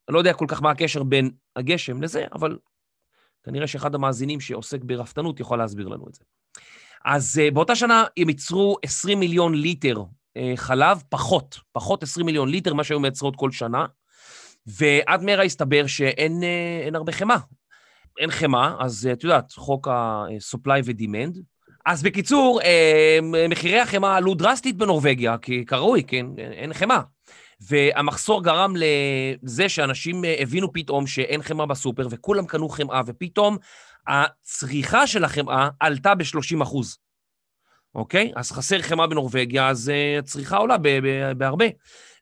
[0.08, 2.58] אני לא יודע כל כך מה הקשר בין הגשם לזה, אבל
[3.44, 6.24] כנראה שאחד המאזינים שעוסק ברפתנות יכול להסביר לנו את זה.
[7.06, 12.50] אז uh, באותה שנה הם ייצרו 20 מיליון ליטר uh, חלב, פחות, פחות 20 מיליון
[12.50, 13.86] ליטר, מה שהיו מייצרות כל שנה.
[14.66, 17.38] ועד מהרה הסתבר שאין אה, הרבה חמאה.
[18.20, 21.40] אין חמאה, אז את יודעת, חוק ה-supply ו-demand.
[21.86, 22.60] אז בקיצור,
[23.50, 27.02] מחירי החמאה עלו דרסטית בנורבגיה, כי כראוי, כן, אין חמאה.
[27.70, 33.58] והמחסור גרם לזה שאנשים הבינו פתאום שאין חמאה בסופר, וכולם קנו חמאה, ופתאום
[34.08, 36.98] הצריכה של החמאה עלתה ב-30 אחוז.
[37.96, 38.32] אוקיי?
[38.36, 40.76] אז חסר חמאה בנורבגיה, אז הצריכה עולה
[41.38, 41.66] בהרבה.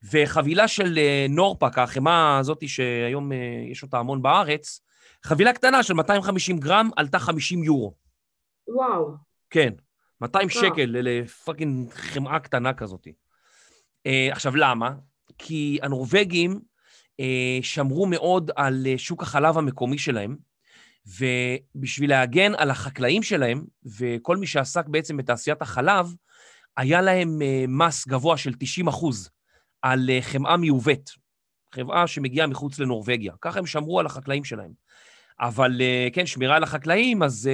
[0.04, 3.36] וחבילה של uh, נורפק, החמאה הזאת שהיום uh,
[3.72, 4.82] יש אותה המון בארץ,
[5.26, 7.94] חבילה קטנה של 250 גרם עלתה 50 יורו.
[8.68, 9.12] וואו.
[9.50, 9.74] כן,
[10.22, 10.62] 200 וואו.
[10.62, 13.08] שקל לפאקינג חמאה קטנה כזאת.
[14.32, 14.92] עכשיו, למה?
[15.38, 16.60] כי הנורבגים
[17.62, 20.36] שמרו מאוד על שוק החלב המקומי שלהם,
[21.06, 23.64] ובשביל להגן על החקלאים שלהם,
[24.00, 26.14] וכל מי שעסק בעצם בתעשיית החלב,
[26.78, 29.30] היה להם אה, מס גבוה של 90 אחוז
[29.82, 31.10] על אה, חמאה מיובאת,
[31.76, 33.34] חמאה שמגיעה מחוץ לנורבגיה.
[33.42, 34.72] ככה הם שמרו על החקלאים שלהם.
[35.40, 37.50] אבל אה, כן, שמירה על החקלאים, אז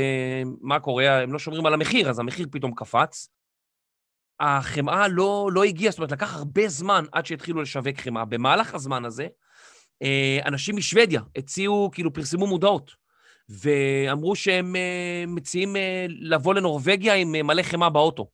[0.61, 1.21] מה קורה?
[1.21, 3.29] הם לא שומרים על המחיר, אז המחיר פתאום קפץ.
[4.39, 8.25] החמאה לא, לא הגיעה, זאת אומרת, לקח הרבה זמן עד שהתחילו לשווק חמאה.
[8.25, 9.27] במהלך הזמן הזה,
[10.45, 13.05] אנשים משוודיה הציעו, כאילו, פרסמו מודעות.
[13.49, 18.27] ואמרו שהם אה, מציעים אה, לבוא לנורבגיה עם אה, מלא חמאה באוטו,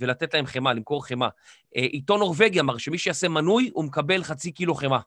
[0.00, 1.28] ולתת להם חמאה, למכור חמאה.
[1.74, 5.00] עיתון נורבגי אמר שמי שיעשה מנוי, הוא מקבל חצי קילו חמאה.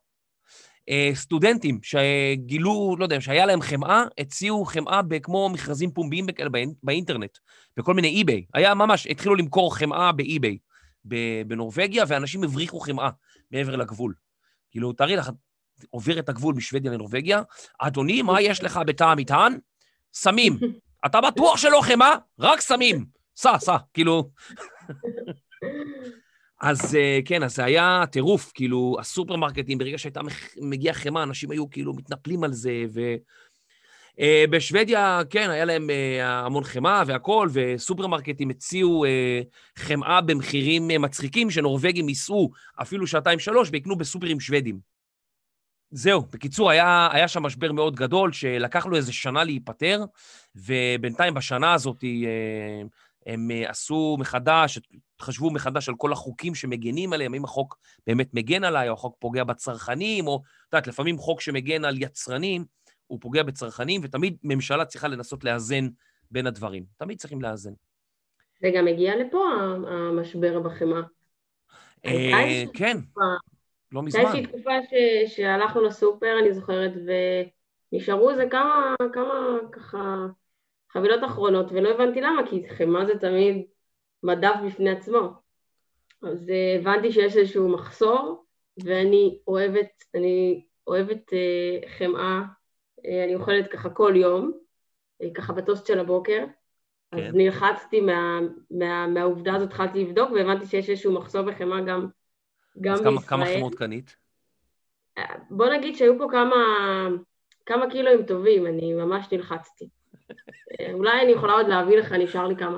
[1.13, 6.25] סטודנטים שגילו, לא יודע, שהיה להם חמאה, הציעו חמאה כמו מכרזים פומביים
[6.84, 7.38] באינטרנט,
[7.77, 8.45] בכל מיני אי-ביי.
[8.53, 10.58] היה ממש, התחילו למכור חמאה באי-ביי
[11.47, 13.10] בנורבגיה, ואנשים הבריחו חמאה
[13.51, 14.13] מעבר לגבול.
[14.71, 15.32] כאילו, תארי לך,
[15.89, 17.41] עובר את הגבול משוודיה לנורבגיה,
[17.79, 19.58] אדוני, מה יש לך בתא המטען?
[20.13, 20.60] סמים.
[21.06, 22.15] אתה בטוח שלא חמאה?
[22.39, 23.06] רק סמים.
[23.36, 24.29] סע, סע, כאילו...
[26.62, 30.22] אז אה, כן, אז זה היה טירוף, כאילו, הסופרמרקטים, ברגע שהייתה
[30.62, 33.02] מגיעה חמאה, אנשים היו כאילו מתנפלים על זה, ו...
[34.19, 39.06] Uh, בשוודיה, כן, היה להם uh, המון חמאה והכול, וסופרמרקטים הציעו
[39.76, 44.93] חמאה במחירים מצחיקים, שנורבגים ייסעו אפילו שעתיים-שלוש ויקנו בסופרים שוודים.
[45.96, 50.04] זהו, בקיצור, היה, היה שם משבר מאוד גדול, שלקח לו איזה שנה להיפטר,
[50.56, 52.82] ובינתיים בשנה הזאת אה,
[53.26, 54.80] הם אה, עשו מחדש,
[55.22, 59.44] חשבו מחדש על כל החוקים שמגנים עליהם, האם החוק באמת מגן עליי, או החוק פוגע
[59.44, 62.66] בצרכנים, או, את יודעת, לפעמים חוק שמגן על יצרנים,
[63.08, 65.88] הוא פוגע בצרכנים, ותמיד ממשלה צריכה לנסות לאזן
[66.32, 66.84] בין הדברים.
[66.98, 67.74] תמיד צריכים לאזן.
[68.62, 69.44] זה גם הגיע לפה,
[69.88, 71.02] המשבר בחמאה.
[72.06, 72.98] אה, כן.
[73.92, 74.20] לא מזמן.
[74.20, 75.36] הייתה איזושהי תקופה ש...
[75.36, 76.92] שהלכנו לסופר, אני זוכרת,
[77.92, 80.26] ונשארו איזה כמה, כמה ככה
[80.93, 83.65] חבילות אחרונות, ולא הבנתי למה, כי חמאה זה תמיד
[84.23, 85.29] מדף בפני עצמו.
[86.23, 88.45] אז אה, הבנתי שיש איזשהו מחסור,
[88.84, 92.41] ואני אוהבת, אני אוהבת uh, חמאה,
[92.99, 94.51] uh, אני אוכלת ככה כל יום,
[95.23, 96.45] uh, ככה בטוסט של הבוקר.
[97.12, 97.27] כן.
[97.27, 98.39] אז נלחצתי מה,
[98.71, 102.08] מה, מהעובדה הזאת, התחלתי לבדוק, והבנתי שיש איזשהו מחסור בחמאה גם
[102.82, 103.17] גם בישראל.
[103.17, 104.15] אז כמה חמות קנית?
[105.49, 106.56] בוא נגיד שהיו פה כמה,
[107.65, 109.89] כמה קילואים טובים, אני ממש נלחצתי.
[110.93, 112.78] אולי אני יכולה עוד להביא לך, נשאר לי כמה.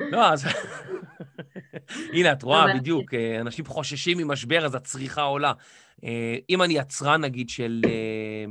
[0.00, 0.46] לא, אז...
[2.12, 5.52] הנה, את רואה, בדיוק, אה, אנשים חוששים ממשבר, אז הצריכה עולה.
[6.04, 8.44] אה, אם אני יצרן, נגיד, של, אה,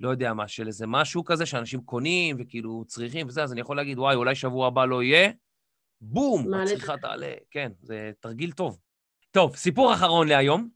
[0.00, 3.76] לא יודע מה, של איזה משהו כזה, שאנשים קונים וכאילו צריכים וזה, אז אני יכול
[3.76, 5.30] להגיד, וואי, אולי שבוע הבא לא יהיה,
[6.00, 7.32] בום, הצריכה תעלה.
[7.50, 8.78] כן, זה תרגיל טוב.
[9.30, 10.68] טוב, סיפור אחרון להיום,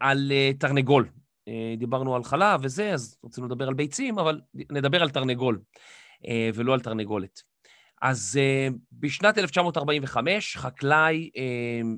[0.00, 1.08] על תרנגול.
[1.48, 5.60] אה, דיברנו על חלב וזה, אז רצינו לדבר על ביצים, אבל נדבר על תרנגול,
[6.28, 7.42] אה, ולא על תרנגולת.
[8.02, 8.38] אז
[8.92, 11.30] בשנת 1945, חקלאי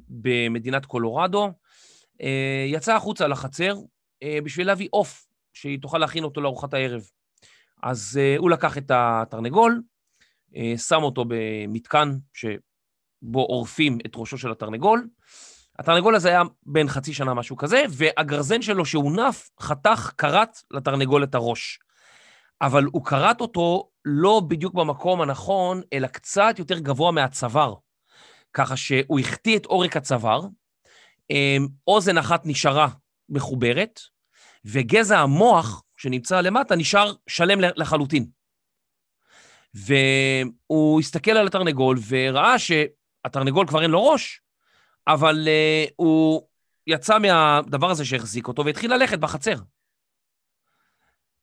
[0.09, 1.53] במדינת קולורדו
[2.67, 3.75] יצא החוצה לחצר
[4.45, 7.03] בשביל להביא עוף, שהיא תוכל להכין אותו לארוחת הערב.
[7.83, 9.83] אז הוא לקח את התרנגול,
[10.77, 12.45] שם אותו במתקן ש...
[13.23, 15.09] בו עורפים את ראשו של התרנגול.
[15.81, 21.35] התרנגול הזה היה בן חצי שנה, משהו כזה, והגרזן שלו שהונף חתך, כרת לתרנגול את
[21.35, 21.79] הראש.
[22.61, 27.75] אבל הוא כרת אותו לא בדיוק במקום הנכון, אלא קצת יותר גבוה מהצוואר.
[28.52, 30.46] ככה שהוא החטיא את עורק הצוואר,
[31.31, 32.88] אמ, אוזן אחת נשארה
[33.29, 34.00] מחוברת,
[34.65, 38.27] וגזע המוח שנמצא למטה נשאר שלם לחלוטין.
[39.75, 42.73] והוא הסתכל על התרנגול וראה ש...
[43.25, 44.40] התרנגול כבר אין לו ראש,
[45.07, 46.42] אבל uh, הוא
[46.87, 49.55] יצא מהדבר הזה שהחזיק אותו והתחיל ללכת בחצר.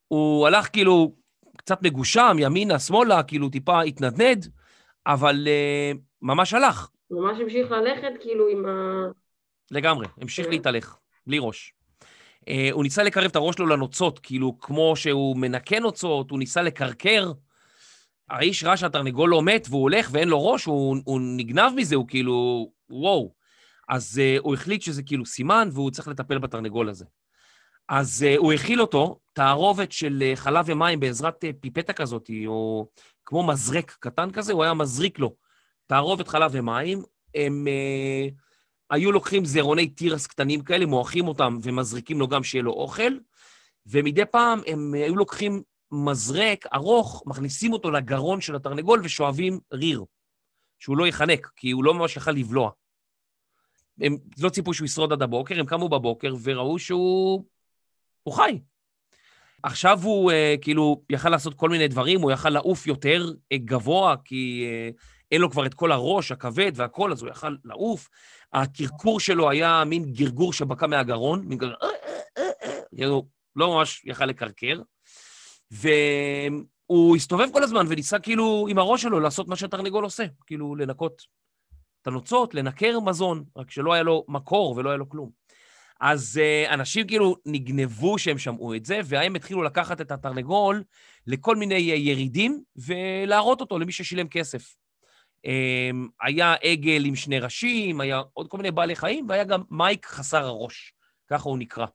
[0.08, 1.16] הוא הלך כאילו
[1.58, 4.47] קצת מגושם, ימינה, שמאלה, כאילו טיפה התנדנד,
[5.08, 6.89] אבל uh, ממש הלך.
[7.12, 8.72] ממש המשיך ללכת כאילו עם ה...
[9.72, 10.49] לגמרי, המשיך okay.
[10.49, 10.55] כן.
[10.55, 10.97] להתהלך,
[11.28, 11.74] בלי ראש.
[12.41, 16.62] Uh, הוא ניסה לקרב את הראש שלו לנוצות, כאילו, כמו שהוא מנקה נוצות, הוא ניסה
[16.62, 17.32] לקרקר.
[18.30, 22.08] האיש ראה שהתרנגול לא מת והוא הולך ואין לו ראש, הוא, הוא נגנב מזה, הוא
[22.08, 23.36] כאילו, וואו.
[23.88, 27.05] אז uh, הוא החליט שזה כאילו סימן והוא צריך לטפל בתרנגול הזה.
[27.89, 32.88] אז uh, הוא הכיל אותו, תערובת של uh, חלב ומים בעזרת uh, פיפטה כזאת, או
[33.25, 35.35] כמו מזרק קטן כזה, הוא היה מזריק לו
[35.88, 37.03] תערובת חלב ומים.
[37.35, 38.33] הם uh,
[38.89, 43.17] היו לוקחים זרעוני תירס קטנים כאלה, מועכים אותם ומזריקים לו גם שיהיה לו אוכל,
[43.85, 45.61] ומדי פעם הם uh, היו לוקחים
[45.91, 50.05] מזרק ארוך, מכניסים אותו לגרון של התרנגול ושואבים ריר,
[50.79, 52.71] שהוא לא ייחנק, כי הוא לא ממש יכל לבלוע.
[54.02, 57.43] הם לא ציפו שהוא ישרוד עד הבוקר, הם קמו בבוקר וראו שהוא
[58.24, 58.60] הוא חי.
[59.64, 64.16] עכשיו הוא uh, כאילו יכל לעשות כל מיני דברים, הוא יכל לעוף יותר uh, גבוה,
[64.26, 68.10] כי uh, אין לו כבר את כל הראש, הכבד והכל, אז הוא יכל לעוף.
[68.54, 71.78] הקרקור שלו היה מין גרגור שבקע מהגרון, מין גרגור,
[72.95, 73.26] כאילו,
[73.56, 74.82] לא ממש יכל לקרקר.
[75.72, 81.22] והוא הסתובב כל הזמן וניסה כאילו עם הראש שלו לעשות מה שהתרנגול עושה, כאילו לנקות
[82.08, 85.30] הנוצות, לנקר מזון, רק שלא היה לו מקור ולא היה לו כלום.
[86.01, 90.84] אז uh, אנשים כאילו נגנבו שהם שמעו את זה, והם התחילו לקחת את התרנגול
[91.28, 94.76] לכל מיני uh, ירידים ולהראות אותו למי ששילם כסף.
[95.38, 100.05] Um, היה עגל עם שני ראשים, היה עוד כל מיני בעלי חיים, והיה גם מייק
[100.05, 100.93] חסר הראש,
[101.30, 101.86] ככה הוא נקרא.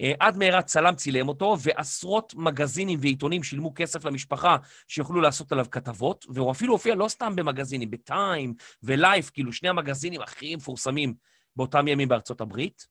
[0.00, 4.56] Uh, עד מהרה צלם צילם אותו, ועשרות מגזינים ועיתונים שילמו כסף למשפחה
[4.88, 10.20] שיוכלו לעשות עליו כתבות, והוא אפילו הופיע לא סתם במגזינים, בטיים ולייף, כאילו שני המגזינים
[10.20, 11.14] הכי מפורסמים
[11.56, 12.86] באותם ימים בארצות הברית.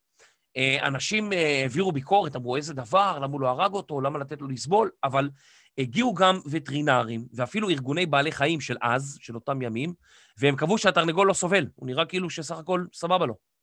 [0.58, 4.42] אה, אנשים אה, העבירו ביקורת, אמרו איזה דבר, למה הוא לא הרג אותו, למה לתת
[4.42, 5.30] לו לסבול, אבל
[5.78, 9.94] הגיעו גם וטרינרים, ואפילו ארגוני בעלי חיים של אז, של אותם ימים,
[10.38, 13.55] והם קבעו שהתרנגול לא סובל, הוא נראה כאילו שסך הכל סבבה לו.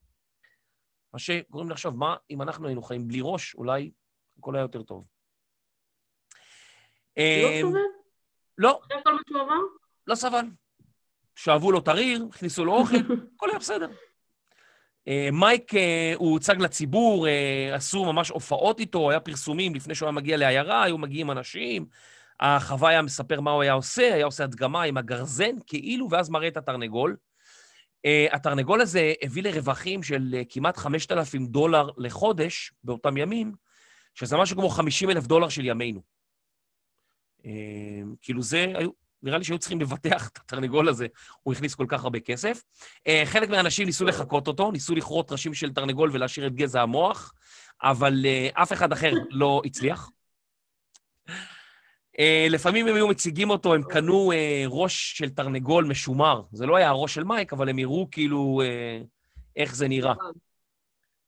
[1.13, 3.91] מה שגורם לחשוב, מה אם אנחנו היינו חיים בלי ראש, אולי
[4.39, 5.05] הכל היה יותר טוב.
[7.17, 7.79] לא אה, סובל?
[8.59, 9.61] לא, אחרי כל מה שהוא עבר?
[10.07, 10.45] לא סבל.
[11.37, 12.97] שאבו לו את הריר, הכניסו לו אוכל,
[13.37, 13.91] הכל היה בסדר.
[15.09, 20.07] אה, מייק, אה, הוא הוצג לציבור, אה, עשו ממש הופעות איתו, היה פרסומים לפני שהוא
[20.07, 21.87] היה מגיע לעיירה, היו מגיעים אנשים,
[22.41, 26.49] החווה היה מספר מה הוא היה עושה, היה עושה הדגמה עם הגרזן, כאילו, ואז מראה
[26.49, 27.17] את התרנגול.
[28.33, 33.53] התרנגול הזה הביא לרווחים של כמעט 5,000 דולר לחודש באותם ימים,
[34.15, 36.03] שזה משהו כמו 50 אלף דולר של ימינו.
[38.23, 38.91] כאילו זה, היו,
[39.23, 41.07] נראה לי שהיו צריכים לבטח את התרנגול הזה,
[41.43, 42.63] הוא הכניס כל כך הרבה כסף.
[43.25, 47.35] חלק מהאנשים ניסו לחקות אותו, ניסו לכרות ראשים של תרנגול ולהשאיר את גזע המוח,
[47.83, 50.11] אבל אף אחד אחר לא הצליח.
[52.17, 54.35] Uh, לפעמים הם היו מציגים אותו, הם קנו uh,
[54.69, 56.43] ראש של תרנגול משומר.
[56.53, 59.07] זה לא היה הראש של מייק, אבל הם הראו כאילו uh,
[59.57, 60.15] איך זה נראה.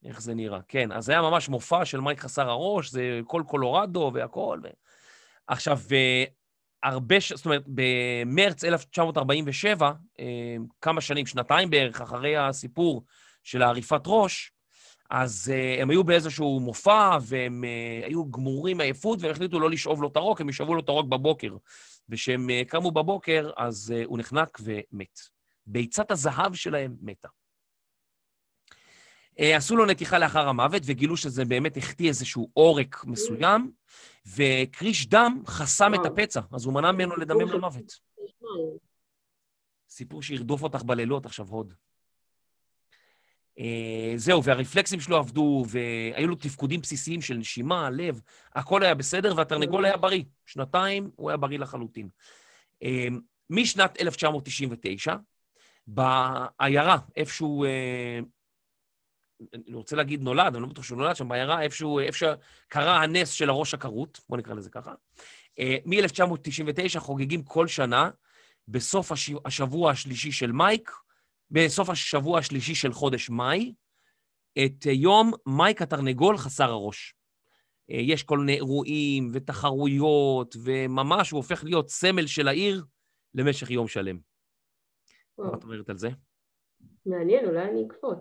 [0.05, 0.93] איך זה נראה, כן.
[0.93, 4.61] אז זה היה ממש מופע של מייק חסר הראש, זה כל קולורדו והכול.
[4.65, 4.69] ו...
[5.47, 5.79] עכשיו,
[6.83, 7.33] הרבה, ש...
[7.33, 13.05] זאת אומרת, במרץ 1947, אה, כמה שנים, שנתיים בערך, אחרי הסיפור
[13.43, 14.53] של העריפת ראש,
[15.17, 20.03] אז uh, הם היו באיזשהו מופע, והם uh, היו גמורים מעייפות, והם החליטו לא לשאוב
[20.03, 21.57] לו את הרוק, הם ישאבו לו את הרוק בבוקר.
[22.09, 25.19] וכשהם uh, קמו בבוקר, אז uh, הוא נחנק ומת.
[25.67, 27.29] ביצת הזהב שלהם מתה.
[27.29, 33.71] Uh, עשו לו נתיחה לאחר המוות, וגילו שזה באמת החטיא איזשהו עורק מסוים,
[34.27, 38.01] וקריש דם חסם את הפצע, אז הוא מנע ממנו לדמם למוות.
[39.89, 41.75] סיפור שירדוף אותך בלילות עכשיו, הוד.
[43.59, 43.63] Uh,
[44.17, 48.21] זהו, והרפלקסים שלו עבדו, והיו לו תפקודים בסיסיים של נשימה, לב,
[48.55, 50.23] הכל היה בסדר, והתרנגול היה בריא.
[50.47, 52.09] שנתיים הוא היה בריא לחלוטין.
[52.85, 52.87] Uh,
[53.51, 55.15] משנת 1999,
[55.87, 58.25] בעיירה, איפשהו uh,
[59.55, 63.31] אני רוצה להגיד נולד, אני לא בטוח שהוא נולד שם בעיירה, איפשהו, איפה שקרה הנס
[63.31, 64.93] של הראש הכרות, בואו נקרא לזה ככה.
[65.59, 68.11] אה, מ-1999 חוגגים כל שנה,
[68.69, 69.13] בסוף
[69.45, 70.91] השבוע השלישי של מייק,
[71.51, 73.75] בסוף השבוע השלישי של חודש מאי,
[74.65, 77.15] את יום מייק התרנגול חסר הראש.
[77.91, 82.85] אה, יש כל מיני אירועים ותחרויות, וממש הוא הופך להיות סמל של העיר
[83.35, 84.19] למשך יום שלם.
[85.39, 86.09] מה את אומרת על זה?
[87.07, 88.19] מעניין, אולי אני אקפוץ.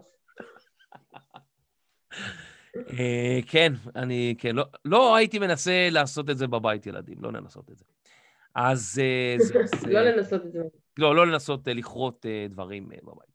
[3.00, 7.72] אה, כן, אני, כן, לא, לא הייתי מנסה לעשות את זה בבית, ילדים, לא לנסות
[7.72, 7.86] את זה.
[8.56, 9.36] אז זה...
[9.94, 10.60] לא לנסות את זה.
[10.98, 13.34] לא, לא לנסות אה, לכרות אה, דברים בבית.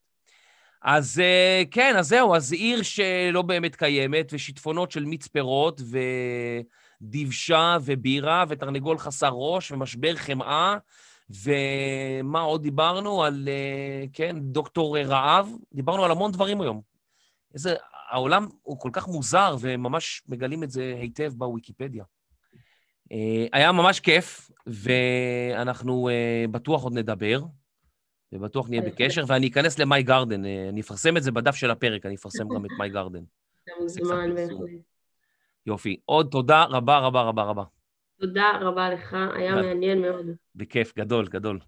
[0.82, 1.22] אז
[1.70, 5.80] כן, אז זהו, אז עיר שלא באמת קיימת, ושיטפונות של מיץ פירות,
[7.00, 10.76] ודבשה, ובירה, ותרנגול חסר ראש, ומשבר חמאה,
[11.30, 13.24] ומה עוד דיברנו?
[13.24, 13.48] על,
[14.12, 15.48] כן, דוקטור רעב.
[15.74, 16.80] דיברנו על המון דברים היום.
[17.54, 17.74] איזה
[18.10, 22.04] העולם הוא כל כך מוזר, וממש מגלים את זה היטב בוויקיפדיה.
[23.12, 27.40] אה, היה ממש כיף, ואנחנו אה, בטוח עוד נדבר,
[28.32, 32.14] ובטוח נהיה בקשר, ואני אכנס למאי גרדן, אני אפרסם את זה בדף של הפרק, אני
[32.14, 33.22] אפרסם גם את מאי גרדן.
[33.64, 34.58] אתה מוזמן בהחלט.
[35.66, 35.96] יופי.
[36.04, 37.64] עוד תודה רבה רבה רבה רבה.
[38.20, 40.26] תודה רבה לך, היה מעניין מאוד.
[40.54, 41.58] בכיף, גדול, גדול.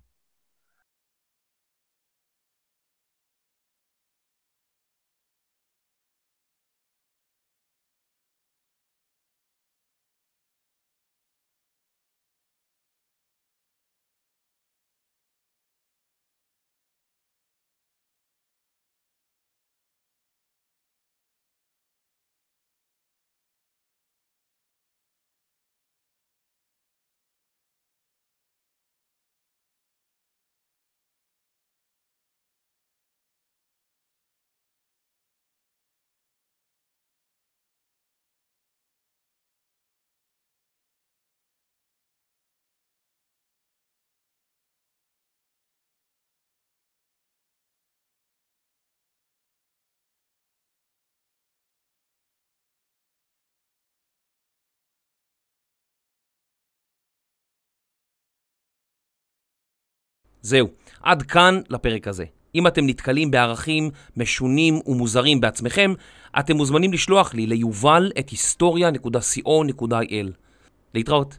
[60.42, 60.68] זהו,
[61.02, 62.24] עד כאן לפרק הזה.
[62.54, 65.94] אם אתם נתקלים בערכים משונים ומוזרים בעצמכם,
[66.38, 70.26] אתם מוזמנים לשלוח לי ליובל את היסטוריה.co.il.
[70.94, 71.38] להתראות.